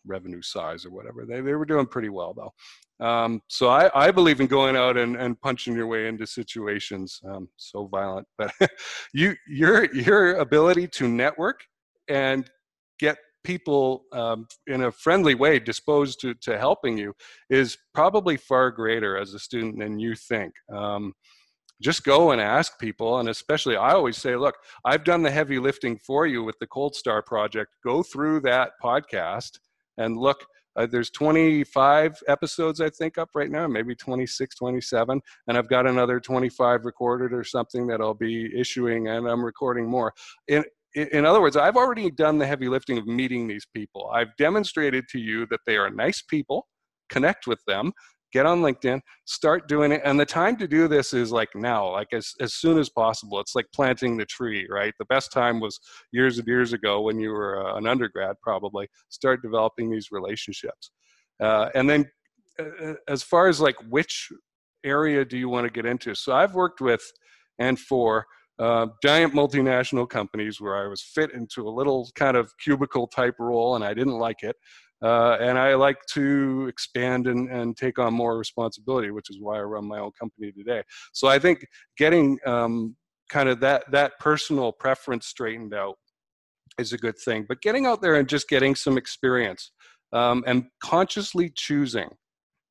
revenue 0.05 0.41
size 0.41 0.85
or 0.85 0.91
whatever. 0.91 1.25
They, 1.25 1.41
they 1.41 1.53
were 1.53 1.65
doing 1.65 1.85
pretty 1.85 2.09
well 2.09 2.33
though. 2.33 3.05
Um, 3.05 3.41
so 3.47 3.69
I, 3.69 3.89
I 3.93 4.11
believe 4.11 4.39
in 4.39 4.47
going 4.47 4.75
out 4.75 4.97
and, 4.97 5.15
and 5.15 5.39
punching 5.41 5.75
your 5.75 5.87
way 5.87 6.07
into 6.07 6.25
situations 6.25 7.19
um, 7.27 7.49
so 7.57 7.87
violent, 7.87 8.27
but 8.37 8.51
you 9.13 9.35
your 9.47 9.93
your 9.93 10.35
ability 10.35 10.87
to 10.89 11.07
network 11.07 11.61
and 12.07 12.49
get 12.99 13.17
people 13.43 14.05
um, 14.13 14.47
in 14.67 14.83
a 14.83 14.91
friendly 14.91 15.35
way 15.35 15.59
disposed 15.59 16.21
to, 16.21 16.33
to 16.35 16.57
helping 16.57 16.97
you 16.97 17.13
is 17.49 17.77
probably 17.93 18.37
far 18.37 18.71
greater 18.71 19.17
as 19.17 19.33
a 19.33 19.39
student 19.39 19.79
than 19.79 19.99
you 19.99 20.15
think. 20.15 20.53
Um, 20.73 21.13
just 21.81 22.05
go 22.05 22.31
and 22.31 22.39
ask 22.39 22.79
people 22.79 23.19
and 23.19 23.27
especially 23.27 23.75
i 23.75 23.91
always 23.91 24.17
say 24.17 24.35
look 24.35 24.55
i've 24.85 25.03
done 25.03 25.21
the 25.21 25.29
heavy 25.29 25.59
lifting 25.59 25.97
for 25.97 26.25
you 26.25 26.43
with 26.43 26.57
the 26.59 26.67
cold 26.67 26.95
star 26.95 27.21
project 27.21 27.75
go 27.83 28.01
through 28.01 28.39
that 28.39 28.71
podcast 28.81 29.59
and 29.97 30.17
look 30.17 30.45
uh, 30.75 30.88
there's 30.88 31.10
25 31.12 32.17
episodes 32.27 32.82
i 32.82 32.89
think 32.89 33.17
up 33.17 33.29
right 33.36 33.51
now 33.51 33.67
maybe 33.67 33.95
26 33.95 34.56
27 34.56 35.21
and 35.47 35.58
i've 35.58 35.69
got 35.69 35.88
another 35.88 36.19
25 36.19 36.86
recorded 36.86 37.34
or 37.34 37.43
something 37.43 37.88
that 37.88 38.01
i'll 38.01 38.13
be 38.13 38.49
issuing 38.58 39.08
and 39.08 39.27
i'm 39.27 39.43
recording 39.43 39.86
more. 39.86 40.13
In 40.47 40.63
in 40.95 41.25
other 41.25 41.41
words 41.41 41.58
i've 41.58 41.77
already 41.77 42.10
done 42.12 42.38
the 42.38 42.45
heavy 42.45 42.67
lifting 42.69 42.97
of 42.97 43.08
meeting 43.08 43.47
these 43.47 43.65
people. 43.73 44.12
I've 44.13 44.36
demonstrated 44.38 45.06
to 45.10 45.19
you 45.19 45.45
that 45.47 45.62
they 45.65 45.77
are 45.77 45.89
nice 45.89 46.21
people 46.21 46.67
connect 47.10 47.47
with 47.47 47.60
them 47.67 47.91
get 48.33 48.45
on 48.45 48.61
linkedin 48.61 48.99
start 49.25 49.67
doing 49.67 49.91
it 49.91 50.01
and 50.03 50.19
the 50.19 50.25
time 50.25 50.57
to 50.57 50.67
do 50.67 50.87
this 50.87 51.13
is 51.13 51.31
like 51.31 51.49
now 51.55 51.89
like 51.89 52.11
as, 52.11 52.33
as 52.41 52.55
soon 52.55 52.77
as 52.77 52.89
possible. 52.89 53.39
It's 53.39 53.55
like 53.55 53.67
planting 53.73 54.17
the 54.17 54.25
tree 54.25 54.67
right? 54.69 54.93
The 54.99 55.05
best 55.05 55.31
time 55.31 55.59
was 55.59 55.79
years 56.11 56.39
and 56.39 56.47
years 56.47 56.73
ago 56.73 57.01
when 57.01 57.19
you 57.19 57.29
were 57.31 57.65
uh, 57.65 57.77
an 57.77 57.87
undergrad 57.87 58.35
probably. 58.41 58.87
Start 59.09 59.41
developing 59.41 59.89
these 59.89 60.09
relationships. 60.11 60.91
Uh, 61.41 61.69
and 61.75 61.89
then 61.89 62.05
uh, 62.59 62.63
uh 62.83 62.93
as 63.07 63.23
far 63.23 63.47
as 63.47 63.59
like 63.59 63.75
which 63.89 64.29
area 64.83 65.23
do 65.23 65.37
you 65.37 65.49
want 65.49 65.65
to 65.65 65.71
get 65.71 65.85
into? 65.85 66.13
So 66.15 66.33
i've 66.33 66.55
worked 66.55 66.81
with 66.81 67.03
and 67.59 67.79
for 67.79 68.25
uh, 68.59 68.87
giant 69.01 69.33
multinational 69.33 70.07
companies 70.07 70.61
where 70.61 70.75
I 70.75 70.87
was 70.87 71.01
fit 71.01 71.31
into 71.31 71.67
a 71.67 71.71
little 71.71 72.09
kind 72.15 72.37
of 72.37 72.51
cubicle 72.63 73.07
type 73.07 73.35
role 73.39 73.75
and 73.75 73.83
I 73.83 73.93
didn't 73.95 74.19
like 74.19 74.43
it. 74.43 74.55
Uh, 75.03 75.37
and 75.41 75.59
I 75.59 75.75
like 75.75 75.97
to 76.13 76.67
expand 76.67 77.27
and, 77.27 77.49
and 77.49 77.75
take 77.75 77.99
on 77.99 78.13
more 78.13 78.37
responsibility, 78.37 79.11
which 79.11 79.29
is 79.29 79.37
why 79.39 79.57
I 79.57 79.61
run 79.61 79.85
my 79.85 79.99
own 79.99 80.11
company 80.17 80.51
today. 80.51 80.81
So 81.11 81.27
I 81.27 81.39
think 81.39 81.65
getting 81.97 82.39
um, 82.45 82.95
kind 83.29 83.49
of 83.49 83.59
that 83.59 83.83
that 83.91 84.13
personal 84.19 84.71
preference 84.71 85.27
straightened 85.27 85.73
out 85.73 85.95
is 86.79 86.93
a 86.93 86.97
good 86.97 87.17
thing. 87.17 87.45
But 87.47 87.61
getting 87.61 87.85
out 87.85 88.01
there 88.01 88.15
and 88.15 88.29
just 88.29 88.47
getting 88.47 88.75
some 88.75 88.97
experience 88.97 89.71
um, 90.13 90.43
and 90.47 90.65
consciously 90.81 91.51
choosing 91.53 92.09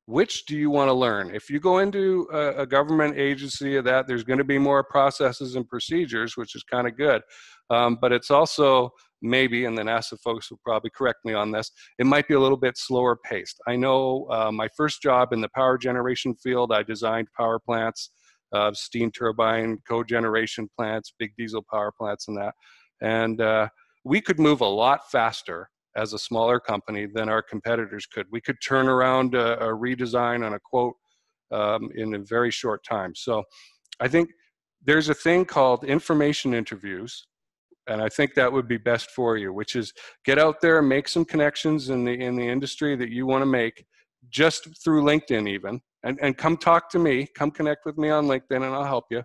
which 0.05 0.45
do 0.45 0.57
you 0.57 0.69
want 0.69 0.89
to 0.89 0.93
learn 0.93 1.33
if 1.33 1.49
you 1.49 1.59
go 1.59 1.79
into 1.79 2.27
a, 2.33 2.63
a 2.63 2.65
government 2.65 3.17
agency 3.17 3.77
of 3.77 3.85
that 3.85 4.05
there's 4.05 4.23
going 4.23 4.37
to 4.37 4.43
be 4.43 4.57
more 4.57 4.83
processes 4.83 5.55
and 5.55 5.67
procedures 5.69 6.35
which 6.35 6.55
is 6.55 6.63
kind 6.63 6.87
of 6.87 6.97
good 6.97 7.21
um, 7.69 7.97
but 8.01 8.11
it's 8.11 8.29
also 8.29 8.91
maybe, 9.23 9.65
and 9.65 9.77
the 9.77 9.81
NASA 9.81 10.19
folks 10.19 10.51
will 10.51 10.59
probably 10.63 10.91
correct 10.95 11.19
me 11.25 11.33
on 11.33 11.51
this, 11.51 11.71
it 11.97 12.05
might 12.05 12.27
be 12.27 12.33
a 12.33 12.39
little 12.39 12.57
bit 12.57 12.77
slower 12.77 13.15
paced. 13.15 13.59
I 13.67 13.75
know 13.75 14.27
uh, 14.29 14.51
my 14.51 14.67
first 14.75 15.01
job 15.01 15.31
in 15.31 15.41
the 15.41 15.49
power 15.55 15.77
generation 15.77 16.35
field, 16.35 16.71
I 16.71 16.83
designed 16.83 17.29
power 17.35 17.57
plants, 17.57 18.11
uh, 18.51 18.71
steam 18.73 19.09
turbine, 19.09 19.79
cogeneration 19.89 20.67
plants, 20.77 21.13
big 21.17 21.31
diesel 21.37 21.65
power 21.71 21.91
plants, 21.97 22.27
and 22.27 22.37
that. 22.37 22.53
And 23.01 23.41
uh, 23.41 23.69
we 24.03 24.21
could 24.21 24.39
move 24.39 24.61
a 24.61 24.65
lot 24.65 25.09
faster 25.09 25.69
as 25.95 26.13
a 26.13 26.19
smaller 26.19 26.59
company 26.59 27.05
than 27.05 27.29
our 27.29 27.41
competitors 27.41 28.05
could. 28.05 28.27
We 28.31 28.41
could 28.41 28.57
turn 28.65 28.87
around 28.87 29.35
a, 29.35 29.59
a 29.59 29.67
redesign 29.67 30.45
on 30.45 30.53
a 30.53 30.59
quote 30.59 30.95
um, 31.51 31.89
in 31.95 32.15
a 32.15 32.19
very 32.19 32.51
short 32.51 32.83
time. 32.83 33.13
So 33.15 33.43
I 33.99 34.07
think 34.07 34.29
there's 34.83 35.09
a 35.09 35.13
thing 35.13 35.45
called 35.45 35.83
information 35.83 36.53
interviews 36.53 37.25
and 37.87 38.01
I 38.01 38.09
think 38.09 38.33
that 38.35 38.51
would 38.51 38.67
be 38.67 38.77
best 38.77 39.11
for 39.11 39.37
you, 39.37 39.53
which 39.53 39.75
is 39.75 39.93
get 40.25 40.39
out 40.39 40.61
there, 40.61 40.81
make 40.81 41.07
some 41.07 41.25
connections 41.25 41.89
in 41.89 42.05
the 42.05 42.13
in 42.13 42.35
the 42.35 42.47
industry 42.47 42.95
that 42.95 43.09
you 43.09 43.25
want 43.25 43.41
to 43.41 43.45
make, 43.45 43.85
just 44.29 44.67
through 44.83 45.03
LinkedIn 45.03 45.49
even, 45.49 45.81
and 46.03 46.17
and 46.21 46.37
come 46.37 46.57
talk 46.57 46.89
to 46.91 46.99
me, 46.99 47.27
come 47.35 47.51
connect 47.51 47.85
with 47.85 47.97
me 47.97 48.09
on 48.09 48.25
LinkedIn, 48.25 48.63
and 48.63 48.65
I'll 48.65 48.85
help 48.85 49.05
you, 49.11 49.23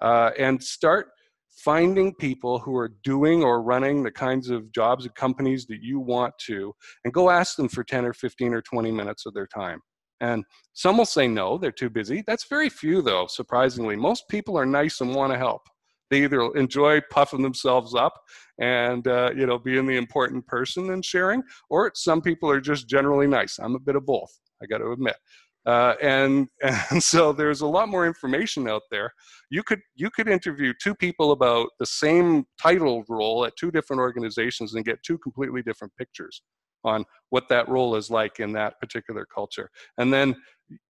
uh, 0.00 0.30
and 0.38 0.62
start 0.62 1.08
finding 1.52 2.14
people 2.14 2.58
who 2.58 2.76
are 2.76 2.94
doing 3.04 3.42
or 3.42 3.62
running 3.62 4.02
the 4.02 4.10
kinds 4.10 4.50
of 4.50 4.72
jobs 4.72 5.04
and 5.04 5.14
companies 5.14 5.66
that 5.66 5.82
you 5.82 6.00
want 6.00 6.34
to, 6.46 6.72
and 7.04 7.12
go 7.12 7.30
ask 7.30 7.56
them 7.56 7.68
for 7.68 7.84
10 7.84 8.04
or 8.04 8.12
15 8.12 8.54
or 8.54 8.62
20 8.62 8.90
minutes 8.90 9.26
of 9.26 9.34
their 9.34 9.46
time. 9.46 9.80
And 10.20 10.44
some 10.72 10.96
will 10.96 11.04
say 11.04 11.26
no, 11.26 11.58
they're 11.58 11.72
too 11.72 11.90
busy. 11.90 12.22
That's 12.26 12.46
very 12.48 12.68
few, 12.68 13.02
though, 13.02 13.26
surprisingly. 13.26 13.96
Most 13.96 14.28
people 14.28 14.56
are 14.56 14.66
nice 14.66 15.00
and 15.00 15.14
want 15.14 15.32
to 15.32 15.38
help 15.38 15.62
they 16.12 16.24
either 16.24 16.42
enjoy 16.56 17.00
puffing 17.10 17.40
themselves 17.40 17.94
up 17.94 18.12
and 18.58 19.08
uh, 19.08 19.30
you 19.34 19.46
know 19.46 19.58
being 19.58 19.86
the 19.86 19.96
important 19.96 20.46
person 20.46 20.90
and 20.90 21.04
sharing 21.04 21.42
or 21.70 21.90
some 21.94 22.20
people 22.20 22.50
are 22.50 22.60
just 22.60 22.86
generally 22.86 23.26
nice 23.26 23.58
i'm 23.58 23.74
a 23.74 23.80
bit 23.80 23.96
of 23.96 24.04
both 24.04 24.30
i 24.62 24.66
got 24.66 24.78
to 24.78 24.92
admit 24.92 25.16
uh, 25.66 25.94
and 26.02 26.48
and 26.90 27.02
so 27.02 27.32
there's 27.32 27.60
a 27.60 27.66
lot 27.66 27.88
more 27.88 28.06
information 28.06 28.68
out 28.68 28.82
there 28.90 29.12
you 29.50 29.62
could 29.62 29.80
you 29.94 30.10
could 30.10 30.28
interview 30.28 30.72
two 30.82 30.94
people 30.94 31.32
about 31.32 31.68
the 31.78 31.86
same 31.86 32.44
title 32.60 33.04
role 33.08 33.44
at 33.44 33.52
two 33.56 33.70
different 33.70 34.00
organizations 34.00 34.74
and 34.74 34.84
get 34.84 35.02
two 35.02 35.18
completely 35.18 35.62
different 35.62 35.92
pictures 35.96 36.42
on 36.84 37.04
what 37.30 37.48
that 37.48 37.68
role 37.68 37.94
is 37.94 38.10
like 38.10 38.40
in 38.40 38.52
that 38.52 38.78
particular 38.80 39.26
culture 39.32 39.70
and 39.98 40.12
then 40.12 40.34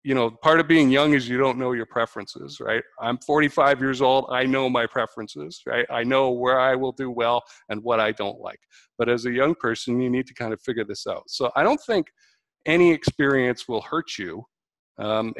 you 0.07 0.15
know, 0.15 0.31
part 0.31 0.61
of 0.61 0.69
being 0.69 0.89
young 0.89 1.15
is 1.15 1.27
you 1.27 1.37
don't 1.37 1.57
know 1.57 1.73
your 1.73 1.85
preferences, 1.85 2.61
right? 2.61 2.81
I'm 3.01 3.17
45 3.17 3.81
years 3.81 4.01
old. 4.01 4.27
I 4.31 4.45
know 4.45 4.69
my 4.69 4.85
preferences, 4.85 5.61
right? 5.67 5.85
I 5.89 6.05
know 6.05 6.31
where 6.31 6.61
I 6.61 6.75
will 6.75 6.93
do 6.93 7.11
well 7.11 7.43
and 7.67 7.83
what 7.83 7.99
I 7.99 8.13
don't 8.13 8.39
like. 8.39 8.61
But 8.97 9.09
as 9.09 9.25
a 9.25 9.31
young 9.31 9.53
person, 9.53 9.99
you 9.99 10.09
need 10.09 10.25
to 10.27 10.33
kind 10.33 10.53
of 10.53 10.61
figure 10.61 10.85
this 10.85 11.07
out. 11.07 11.23
So 11.27 11.51
I 11.57 11.63
don't 11.63 11.81
think 11.85 12.07
any 12.65 12.89
experience 12.89 13.67
will 13.67 13.81
hurt 13.81 14.17
you. 14.17 14.45
Um, 14.99 15.33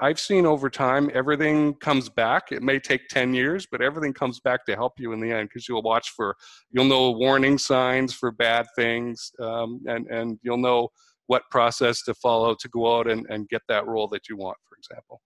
I've 0.00 0.20
seen 0.20 0.46
over 0.46 0.70
time 0.70 1.10
everything 1.12 1.74
comes 1.74 2.08
back. 2.08 2.52
It 2.52 2.62
may 2.62 2.78
take 2.78 3.08
10 3.08 3.34
years, 3.34 3.66
but 3.70 3.82
everything 3.82 4.12
comes 4.12 4.38
back 4.38 4.64
to 4.66 4.76
help 4.76 4.94
you 4.98 5.12
in 5.12 5.20
the 5.20 5.32
end 5.32 5.48
because 5.48 5.68
you'll 5.68 5.82
watch 5.82 6.10
for, 6.10 6.36
you'll 6.70 6.84
know 6.84 7.10
warning 7.10 7.58
signs 7.58 8.14
for 8.14 8.30
bad 8.30 8.66
things, 8.76 9.32
um, 9.40 9.80
and 9.86 10.06
and 10.06 10.38
you'll 10.42 10.58
know 10.58 10.88
what 11.26 11.42
process 11.50 12.02
to 12.02 12.14
follow 12.14 12.54
to 12.58 12.68
go 12.68 12.98
out 12.98 13.08
and, 13.08 13.26
and 13.30 13.48
get 13.48 13.62
that 13.68 13.86
role 13.86 14.08
that 14.08 14.28
you 14.28 14.36
want, 14.36 14.58
for 14.68 14.76
example. 14.76 15.20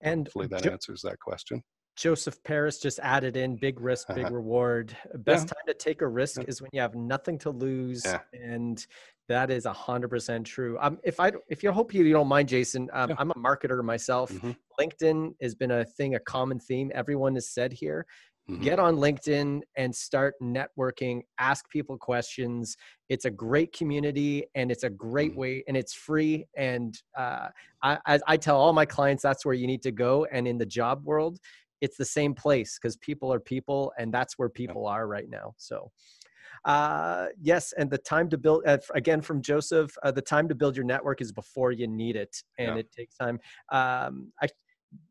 And 0.00 0.26
hopefully 0.26 0.46
that 0.48 0.66
answers 0.66 1.02
that 1.02 1.18
question. 1.20 1.62
Joseph 1.98 2.42
Paris 2.44 2.78
just 2.78 3.00
added 3.00 3.36
in 3.36 3.56
big 3.56 3.80
risk, 3.80 4.08
big 4.08 4.26
uh-huh. 4.26 4.34
reward. 4.34 4.96
Best 5.16 5.48
yeah. 5.48 5.54
time 5.54 5.66
to 5.66 5.74
take 5.74 6.00
a 6.00 6.06
risk 6.06 6.40
yeah. 6.40 6.48
is 6.48 6.62
when 6.62 6.70
you 6.72 6.80
have 6.80 6.94
nothing 6.94 7.38
to 7.40 7.50
lose, 7.50 8.02
yeah. 8.04 8.20
and 8.32 8.86
that 9.28 9.50
is 9.50 9.66
a 9.66 9.72
hundred 9.72 10.08
percent 10.08 10.46
true. 10.46 10.78
Um, 10.80 10.98
if 11.02 11.18
I 11.18 11.32
if 11.48 11.62
you 11.62 11.72
hope 11.72 11.92
you, 11.92 12.04
you 12.04 12.12
don't 12.12 12.28
mind, 12.28 12.48
Jason, 12.48 12.88
um, 12.92 13.14
I'm 13.18 13.32
a 13.32 13.34
marketer 13.34 13.82
myself. 13.82 14.30
Mm-hmm. 14.30 14.52
LinkedIn 14.80 15.34
has 15.42 15.56
been 15.56 15.72
a 15.72 15.84
thing, 15.84 16.14
a 16.14 16.20
common 16.20 16.60
theme. 16.60 16.92
Everyone 16.94 17.34
has 17.34 17.48
said 17.50 17.72
here, 17.72 18.06
Mm-hmm. 18.50 18.62
Get 18.62 18.78
on 18.78 18.96
LinkedIn 18.96 19.60
and 19.76 19.94
start 19.94 20.34
networking, 20.42 21.20
ask 21.38 21.68
people 21.68 21.98
questions. 21.98 22.76
It's 23.10 23.26
a 23.26 23.30
great 23.30 23.74
community 23.74 24.46
and 24.54 24.70
it's 24.70 24.84
a 24.84 24.90
great 24.90 25.32
mm-hmm. 25.32 25.40
way 25.40 25.64
and 25.68 25.76
it's 25.76 25.92
free. 25.92 26.46
And 26.56 26.98
uh, 27.16 27.48
I, 27.82 28.18
I 28.26 28.36
tell 28.38 28.58
all 28.58 28.72
my 28.72 28.86
clients 28.86 29.22
that's 29.22 29.44
where 29.44 29.54
you 29.54 29.66
need 29.66 29.82
to 29.82 29.92
go. 29.92 30.26
And 30.32 30.48
in 30.48 30.56
the 30.56 30.64
job 30.64 31.04
world, 31.04 31.38
it's 31.80 31.96
the 31.96 32.04
same 32.04 32.34
place 32.34 32.78
because 32.80 32.96
people 32.96 33.32
are 33.32 33.40
people 33.40 33.92
and 33.98 34.12
that's 34.12 34.38
where 34.38 34.48
people 34.48 34.86
are 34.86 35.06
right 35.06 35.28
now. 35.28 35.54
So, 35.56 35.90
uh, 36.64 37.26
yes, 37.40 37.72
and 37.76 37.90
the 37.90 37.98
time 37.98 38.28
to 38.30 38.38
build 38.38 38.64
uh, 38.66 38.78
again 38.94 39.20
from 39.20 39.42
Joseph, 39.42 39.96
uh, 40.02 40.10
the 40.10 40.22
time 40.22 40.48
to 40.48 40.54
build 40.54 40.76
your 40.76 40.84
network 40.84 41.20
is 41.20 41.32
before 41.32 41.72
you 41.72 41.86
need 41.86 42.16
it, 42.16 42.42
and 42.58 42.74
yeah. 42.74 42.76
it 42.76 42.92
takes 42.92 43.16
time. 43.16 43.38
Um, 43.70 44.32
I 44.42 44.48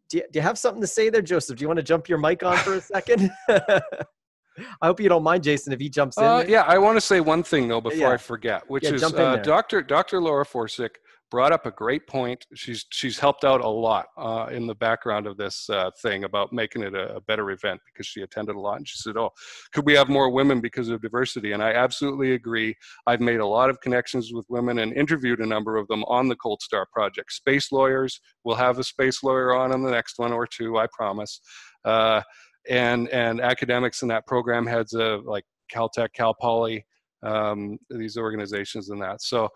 do 0.09 0.17
you, 0.17 0.23
do 0.31 0.39
you 0.39 0.43
have 0.43 0.57
something 0.57 0.81
to 0.81 0.87
say 0.87 1.09
there, 1.09 1.21
Joseph? 1.21 1.57
Do 1.57 1.61
you 1.61 1.67
want 1.67 1.77
to 1.77 1.83
jump 1.83 2.07
your 2.07 2.17
mic 2.17 2.43
on 2.43 2.57
for 2.57 2.75
a 2.75 2.81
second? 2.81 3.29
I 3.49 4.87
hope 4.87 4.99
you 4.99 5.09
don't 5.09 5.23
mind, 5.23 5.43
Jason, 5.43 5.71
if 5.73 5.79
he 5.79 5.89
jumps 5.89 6.17
in. 6.17 6.23
Uh, 6.23 6.45
yeah, 6.47 6.63
I 6.63 6.77
want 6.77 6.97
to 6.97 7.01
say 7.01 7.19
one 7.19 7.43
thing 7.43 7.67
though 7.67 7.81
before 7.81 7.99
yeah. 7.99 8.11
I 8.11 8.17
forget, 8.17 8.69
which 8.69 8.83
yeah, 8.83 8.93
is 8.93 9.03
uh, 9.03 9.37
Dr. 9.37 9.81
Dr. 9.81 10.21
Laura 10.21 10.45
Forczyk 10.45 10.95
brought 11.29 11.51
up 11.51 11.65
a 11.65 11.71
great 11.71 12.07
point. 12.07 12.45
She's 12.53 12.85
she's 12.91 13.19
helped 13.19 13.43
out 13.43 13.61
a 13.61 13.67
lot 13.67 14.07
uh, 14.17 14.47
in 14.51 14.67
the 14.67 14.75
background 14.75 15.27
of 15.27 15.37
this 15.37 15.69
uh, 15.69 15.91
thing 16.01 16.23
about 16.23 16.53
making 16.53 16.83
it 16.83 16.95
a, 16.95 17.15
a, 17.15 17.21
better 17.21 17.51
event 17.51 17.81
because 17.85 18.07
she 18.07 18.21
attended 18.21 18.55
a 18.55 18.59
lot 18.59 18.77
and 18.77 18.87
she 18.87 18.97
said, 18.97 19.17
"Oh, 19.17 19.31
could 19.73 19.85
we 19.85 19.93
have 19.93 20.09
more 20.09 20.29
women 20.29 20.61
because 20.61 20.89
of 20.89 21.01
diversity?" 21.01 21.51
And 21.51 21.61
I 21.61 21.73
absolutely 21.73 22.33
agree. 22.33 22.75
I've 23.05 23.21
made 23.21 23.39
a 23.39 23.45
lot 23.45 23.69
of 23.69 23.79
connections 23.81 24.31
with 24.33 24.45
women 24.49 24.79
and 24.79 24.93
interviewed 24.93 25.39
a 25.39 25.45
number 25.45 25.77
of 25.77 25.87
them 25.87 26.03
on 26.05 26.27
the 26.27 26.35
Cold 26.35 26.61
Star 26.61 26.87
project. 26.91 27.31
Space 27.31 27.71
lawyers, 27.71 28.19
we'll 28.43 28.55
have 28.55 28.79
a 28.79 28.83
space 28.83 29.23
lawyer 29.23 29.53
on 29.53 29.73
in 29.73 29.83
the 29.83 29.91
next 29.91 30.19
one 30.19 30.33
or 30.33 30.47
two, 30.47 30.77
I 30.77 30.87
promise. 30.93 31.41
Uh, 31.83 32.21
and 32.69 33.09
and 33.09 33.41
academics 33.41 34.01
in 34.01 34.07
that 34.09 34.25
program 34.27 34.65
heads 34.65 34.93
of 34.93 35.25
like 35.25 35.45
Caltech, 35.73 36.13
Cal 36.13 36.33
Poly, 36.33 36.85
um, 37.23 37.77
these 37.89 38.17
organizations 38.17 38.89
and 38.89 39.01
that. 39.01 39.21
So 39.21 39.49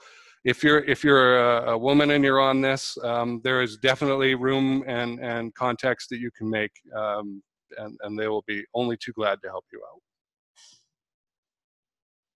if 0.43 0.63
you're 0.63 0.80
if 0.86 1.04
you're 1.04 1.39
a, 1.39 1.71
a 1.71 1.77
woman 1.77 2.12
and 2.12 2.23
you're 2.23 2.41
on 2.41 2.62
this, 2.62 2.97
um, 3.04 3.41
there 3.43 3.62
is 3.62 3.77
definitely 3.77 4.36
room 4.36 4.84
and 4.88 5.19
and 5.19 5.54
context 5.56 6.10
that 6.10 6.19
you 6.19 6.32
can 6.38 6.49
make, 6.49 6.71
um, 6.95 7.41
and 7.77 7.97
and 8.01 8.17
they 8.19 8.27
will 8.27 8.43
be 8.47 8.63
only 8.73 8.97
too 8.97 9.13
glad 9.13 9.39
to 9.43 9.49
help 9.49 9.65
you 9.71 9.82
out. 9.93 10.01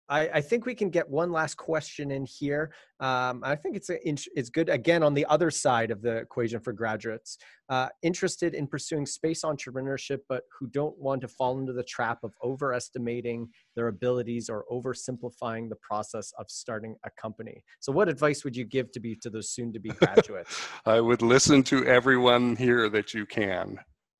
I, 0.07 0.29
I, 0.35 0.41
think 0.41 0.65
we 0.65 0.75
can 0.75 0.89
get 0.89 1.09
one 1.09 1.31
last 1.31 1.55
question 1.55 2.11
in 2.11 2.25
here. 2.25 2.71
Um, 2.99 3.41
I 3.43 3.55
think 3.55 3.75
it's 3.75 3.89
a, 3.89 3.97
it's 4.05 4.49
good 4.49 4.69
again 4.69 5.01
on 5.03 5.13
the 5.13 5.25
other 5.25 5.49
side 5.49 5.89
of 5.89 6.01
the 6.01 6.17
equation 6.17 6.59
for 6.59 6.73
graduates 6.73 7.37
uh, 7.69 7.87
interested 8.03 8.53
in 8.53 8.67
pursuing 8.67 9.05
space 9.05 9.41
entrepreneurship, 9.41 10.19
but 10.29 10.43
who 10.57 10.67
don't 10.67 10.97
want 10.99 11.21
to 11.21 11.27
fall 11.27 11.57
into 11.59 11.73
the 11.73 11.83
trap 11.83 12.19
of 12.23 12.33
overestimating 12.43 13.49
their 13.75 13.87
abilities 13.87 14.49
or 14.49 14.65
oversimplifying 14.71 15.69
the 15.69 15.77
process 15.81 16.31
of 16.37 16.45
starting 16.49 16.95
a 17.05 17.09
company. 17.19 17.63
So, 17.79 17.91
what 17.91 18.07
advice 18.07 18.43
would 18.43 18.55
you 18.55 18.65
give 18.65 18.91
to 18.91 18.99
be 18.99 19.15
to 19.15 19.29
those 19.29 19.49
soon-to-be 19.49 19.89
graduates? 19.89 20.67
I 20.85 21.01
would 21.01 21.21
listen 21.21 21.63
to 21.63 21.85
everyone 21.85 22.55
here 22.55 22.89
that 22.89 23.13
you 23.13 23.25
can. 23.25 23.79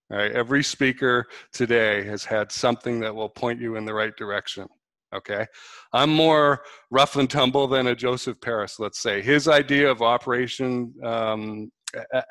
Right? 0.09 0.31
Every 0.31 0.63
speaker 0.63 1.25
today 1.51 2.03
has 2.05 2.23
had 2.23 2.51
something 2.51 2.99
that 2.99 3.15
will 3.15 3.29
point 3.29 3.59
you 3.59 3.75
in 3.75 3.85
the 3.85 3.93
right 3.93 4.15
direction 4.15 4.67
okay? 5.15 5.45
I'm 5.93 6.09
more 6.09 6.61
rough 6.91 7.15
and 7.15 7.29
tumble 7.29 7.67
than 7.67 7.87
a 7.87 7.95
joseph 7.95 8.39
paris 8.41 8.79
let's 8.79 9.01
say. 9.01 9.21
His 9.21 9.47
idea 9.47 9.89
of 9.89 10.01
operation 10.01 10.93
um, 11.03 11.71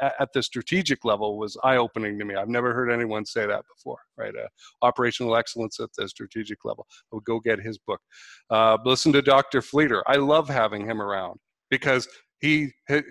at 0.00 0.28
the 0.34 0.42
strategic 0.42 1.04
level 1.04 1.38
was 1.38 1.56
eye-opening 1.64 2.18
to 2.18 2.24
me. 2.24 2.34
I've 2.34 2.48
never 2.48 2.74
heard 2.74 2.90
anyone 2.90 3.24
say 3.24 3.46
that 3.46 3.64
before 3.74 3.98
right? 4.16 4.34
Uh, 4.34 4.48
operational 4.82 5.36
excellence 5.36 5.80
at 5.80 5.90
the 5.96 6.08
strategic 6.08 6.64
level. 6.64 6.86
I 7.12 7.16
would 7.16 7.24
go 7.24 7.40
get 7.40 7.60
his 7.60 7.78
book. 7.78 8.00
Uh, 8.50 8.78
listen 8.84 9.12
to 9.12 9.22
dr 9.22 9.60
fleeter. 9.62 10.02
I 10.06 10.16
love 10.16 10.48
having 10.48 10.88
him 10.88 11.00
around 11.00 11.38
because 11.70 12.08
he 12.40 12.70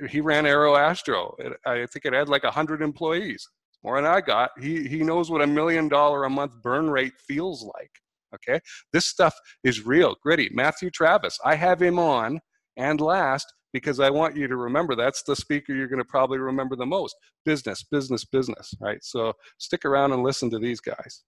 he 0.10 0.22
ran 0.22 0.44
AeroAstro 0.46 1.34
i 1.66 1.86
think 1.88 2.06
it 2.06 2.14
had 2.14 2.30
like 2.30 2.44
100 2.44 2.82
employees. 2.82 3.48
More 3.84 3.98
than 3.98 4.06
i 4.10 4.22
got. 4.22 4.52
He 4.60 4.88
he 4.88 5.04
knows 5.04 5.30
what 5.30 5.42
a 5.42 5.48
million 5.48 5.88
dollar 5.90 6.24
a 6.24 6.30
month 6.30 6.54
burn 6.62 6.90
rate 6.90 7.14
feels 7.28 7.64
like 7.64 7.92
Okay, 8.34 8.60
this 8.92 9.06
stuff 9.06 9.34
is 9.64 9.86
real, 9.86 10.16
gritty. 10.22 10.50
Matthew 10.54 10.90
Travis, 10.90 11.40
I 11.44 11.56
have 11.56 11.82
him 11.82 12.00
on 12.00 12.40
and 12.78 13.00
last 13.00 13.54
because 13.74 14.00
I 14.00 14.10
want 14.10 14.38
you 14.38 14.48
to 14.48 14.56
remember 14.56 14.96
that's 14.96 15.24
the 15.24 15.36
speaker 15.36 15.74
you're 15.74 15.88
going 15.88 16.00
to 16.00 16.06
probably 16.06 16.38
remember 16.38 16.76
the 16.76 16.86
most. 16.86 17.16
Business, 17.44 17.84
business, 17.84 18.24
business, 18.24 18.74
right? 18.80 19.04
So 19.04 19.34
stick 19.58 19.84
around 19.84 20.14
and 20.14 20.24
listen 20.24 20.50
to 20.52 20.60
these 20.60 20.80
guys. 20.80 21.24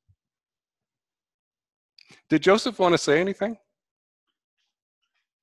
Did 2.29 2.43
Joseph 2.43 2.79
want 2.79 2.93
to 2.93 2.97
say 2.97 3.19
anything? 3.19 3.57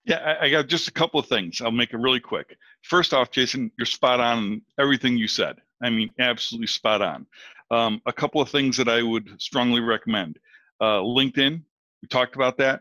Yeah, 0.04 0.36
I, 0.40 0.50
got 0.50 0.66
just 0.66 0.88
a 0.88 0.92
couple 0.92 1.20
of 1.20 1.26
things. 1.26 1.60
I'll 1.60 1.70
make 1.70 1.92
it 1.92 1.98
really 1.98 2.18
quick. 2.18 2.56
First 2.82 3.14
off, 3.14 3.30
Jason, 3.30 3.70
you're 3.78 3.86
spot 3.86 4.18
on 4.18 4.62
everything 4.78 5.16
you 5.16 5.28
said. 5.28 5.56
I 5.80 5.90
mean, 5.90 6.10
absolutely 6.18 6.66
spot 6.66 7.02
on. 7.02 7.26
Um, 7.70 8.02
a 8.06 8.12
couple 8.12 8.40
of 8.40 8.48
things 8.48 8.76
that 8.76 8.88
I 8.88 9.02
would 9.02 9.40
strongly 9.40 9.80
recommend. 9.80 10.38
Uh, 10.80 11.00
LinkedIn, 11.00 11.62
we 12.02 12.08
talked 12.08 12.34
about 12.34 12.56
that. 12.58 12.80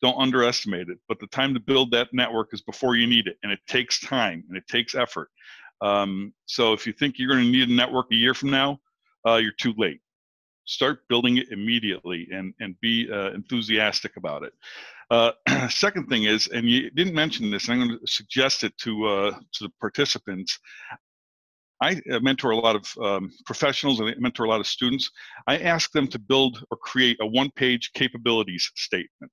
Don't 0.00 0.16
underestimate 0.16 0.88
it. 0.88 0.98
But 1.08 1.20
the 1.20 1.26
time 1.28 1.54
to 1.54 1.60
build 1.60 1.90
that 1.92 2.08
network 2.12 2.48
is 2.52 2.60
before 2.62 2.96
you 2.96 3.06
need 3.06 3.26
it, 3.26 3.36
and 3.42 3.52
it 3.52 3.60
takes 3.68 4.00
time 4.00 4.44
and 4.48 4.56
it 4.56 4.66
takes 4.68 4.94
effort. 4.94 5.28
Um, 5.80 6.32
so 6.46 6.72
if 6.72 6.86
you 6.86 6.92
think 6.92 7.18
you're 7.18 7.28
going 7.28 7.44
to 7.44 7.50
need 7.50 7.68
a 7.68 7.72
network 7.72 8.06
a 8.12 8.14
year 8.14 8.34
from 8.34 8.50
now, 8.50 8.80
uh, 9.26 9.36
you're 9.36 9.52
too 9.52 9.74
late. 9.76 10.00
Start 10.64 11.06
building 11.08 11.38
it 11.38 11.50
immediately 11.50 12.28
and 12.32 12.54
and 12.60 12.78
be 12.80 13.10
uh, 13.10 13.32
enthusiastic 13.32 14.16
about 14.16 14.44
it. 14.44 14.52
Uh, 15.10 15.32
second 15.68 16.06
thing 16.06 16.24
is, 16.24 16.46
and 16.48 16.68
you 16.68 16.88
didn't 16.90 17.14
mention 17.14 17.50
this, 17.50 17.68
I'm 17.68 17.78
going 17.78 17.98
to 17.98 18.06
suggest 18.06 18.64
it 18.64 18.76
to 18.78 19.06
uh, 19.06 19.30
to 19.30 19.64
the 19.64 19.72
participants. 19.80 20.58
I 21.82 22.00
uh, 22.12 22.20
mentor 22.20 22.52
a 22.52 22.56
lot 22.56 22.76
of 22.76 22.86
um, 23.04 23.32
professionals 23.44 23.98
and 23.98 24.08
I 24.08 24.14
mentor 24.16 24.44
a 24.44 24.48
lot 24.48 24.60
of 24.60 24.66
students. 24.68 25.10
I 25.48 25.58
ask 25.58 25.90
them 25.90 26.06
to 26.08 26.18
build 26.18 26.64
or 26.70 26.76
create 26.76 27.18
a 27.20 27.26
one-page 27.26 27.90
capabilities 27.94 28.70
statement. 28.76 29.32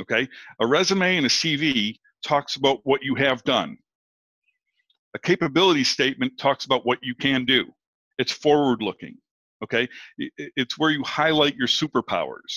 Okay, 0.00 0.26
a 0.60 0.66
resume 0.66 1.16
and 1.18 1.26
a 1.26 1.28
CV 1.28 1.96
talks 2.26 2.56
about 2.56 2.80
what 2.84 3.02
you 3.02 3.14
have 3.14 3.42
done. 3.44 3.76
A 5.14 5.18
capability 5.18 5.84
statement 5.84 6.38
talks 6.38 6.64
about 6.64 6.84
what 6.84 6.98
you 7.02 7.14
can 7.14 7.44
do. 7.44 7.66
It's 8.18 8.32
forward-looking. 8.32 9.16
Okay, 9.62 9.88
it's 10.18 10.78
where 10.78 10.90
you 10.90 11.02
highlight 11.04 11.56
your 11.56 11.68
superpowers, 11.68 12.52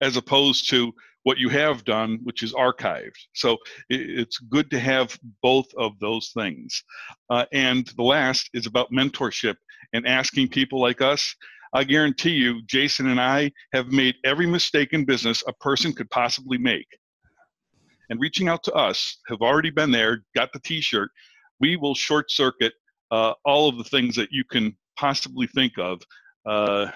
as 0.00 0.16
opposed 0.16 0.68
to 0.70 0.92
what 1.24 1.38
you 1.38 1.48
have 1.48 1.84
done, 1.84 2.18
which 2.24 2.42
is 2.42 2.52
archived. 2.52 3.18
So 3.34 3.56
it's 3.88 4.38
good 4.38 4.70
to 4.70 4.78
have 4.78 5.16
both 5.42 5.66
of 5.76 5.98
those 6.00 6.30
things. 6.34 6.82
Uh, 7.30 7.44
and 7.52 7.86
the 7.96 8.02
last 8.02 8.50
is 8.54 8.66
about 8.66 8.90
mentorship 8.92 9.56
and 9.92 10.06
asking 10.06 10.48
people 10.48 10.80
like 10.80 11.00
us. 11.00 11.34
I 11.74 11.84
guarantee 11.84 12.32
you, 12.32 12.62
Jason 12.66 13.08
and 13.08 13.20
I 13.20 13.50
have 13.72 13.92
made 13.92 14.16
every 14.24 14.46
mistake 14.46 14.92
in 14.92 15.04
business 15.04 15.42
a 15.46 15.52
person 15.54 15.92
could 15.92 16.10
possibly 16.10 16.58
make. 16.58 16.86
And 18.10 18.20
reaching 18.20 18.48
out 18.48 18.62
to 18.64 18.72
us, 18.72 19.20
have 19.28 19.40
already 19.40 19.70
been 19.70 19.90
there, 19.90 20.22
got 20.34 20.52
the 20.52 20.60
t 20.60 20.80
shirt, 20.80 21.10
we 21.60 21.76
will 21.76 21.94
short 21.94 22.30
circuit 22.30 22.74
uh, 23.10 23.32
all 23.44 23.68
of 23.68 23.78
the 23.78 23.84
things 23.84 24.16
that 24.16 24.30
you 24.32 24.44
can 24.44 24.76
possibly 24.98 25.46
think 25.46 25.78
of. 25.78 26.02
Uh, 26.44 26.90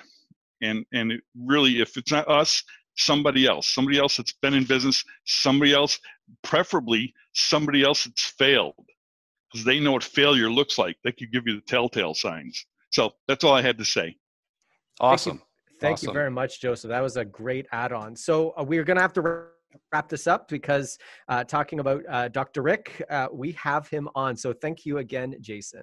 and 0.63 0.85
and 0.93 1.13
really, 1.39 1.81
if 1.81 1.97
it's 1.97 2.11
not 2.11 2.29
us, 2.29 2.63
somebody 2.97 3.47
else, 3.47 3.69
somebody 3.69 3.99
else 3.99 4.17
that's 4.17 4.33
been 4.33 4.55
in 4.55 4.65
business, 4.65 5.05
somebody 5.25 5.73
else, 5.73 5.99
preferably 6.43 7.15
somebody 7.33 7.83
else 7.83 8.05
that's 8.05 8.25
failed, 8.25 8.75
because 9.53 9.65
they 9.65 9.79
know 9.79 9.93
what 9.93 10.05
failure 10.05 10.51
looks 10.51 10.79
like. 10.79 10.97
They 11.05 11.13
could 11.13 11.33
give 11.33 11.47
you 11.47 11.57
the 11.57 11.63
telltale 11.63 12.15
signs. 12.15 12.67
So 12.91 13.13
that's 13.29 13.45
all 13.45 13.55
I 13.55 13.63
had 13.63 13.79
to 13.79 13.85
say. 13.85 14.17
Awesome. 15.01 15.39
Thank 15.39 15.41
you, 15.41 15.77
Thank 15.81 15.93
awesome. 15.93 16.09
you 16.09 16.13
very 16.15 16.31
much, 16.31 16.61
Joseph. 16.61 16.89
That 16.89 17.03
was 17.03 17.17
a 17.17 17.25
great 17.25 17.67
add-on. 17.73 18.17
So 18.17 18.55
uh, 18.59 18.65
we're 18.65 18.85
going 18.85 18.97
to 18.97 19.03
have 19.03 19.13
to 19.15 19.51
wrap 19.93 20.09
this 20.09 20.27
up 20.27 20.49
because 20.49 20.99
uh, 21.29 21.45
talking 21.45 21.81
about 21.81 22.03
uh, 22.09 22.29
Dr. 22.29 22.63
Rick, 22.63 23.03
uh, 23.11 23.29
we 23.33 23.53
have 23.53 23.89
him 23.89 24.09
on. 24.15 24.37
So 24.37 24.53
thank 24.53 24.87
you 24.87 24.99
again, 24.99 25.37
Jason. 25.41 25.83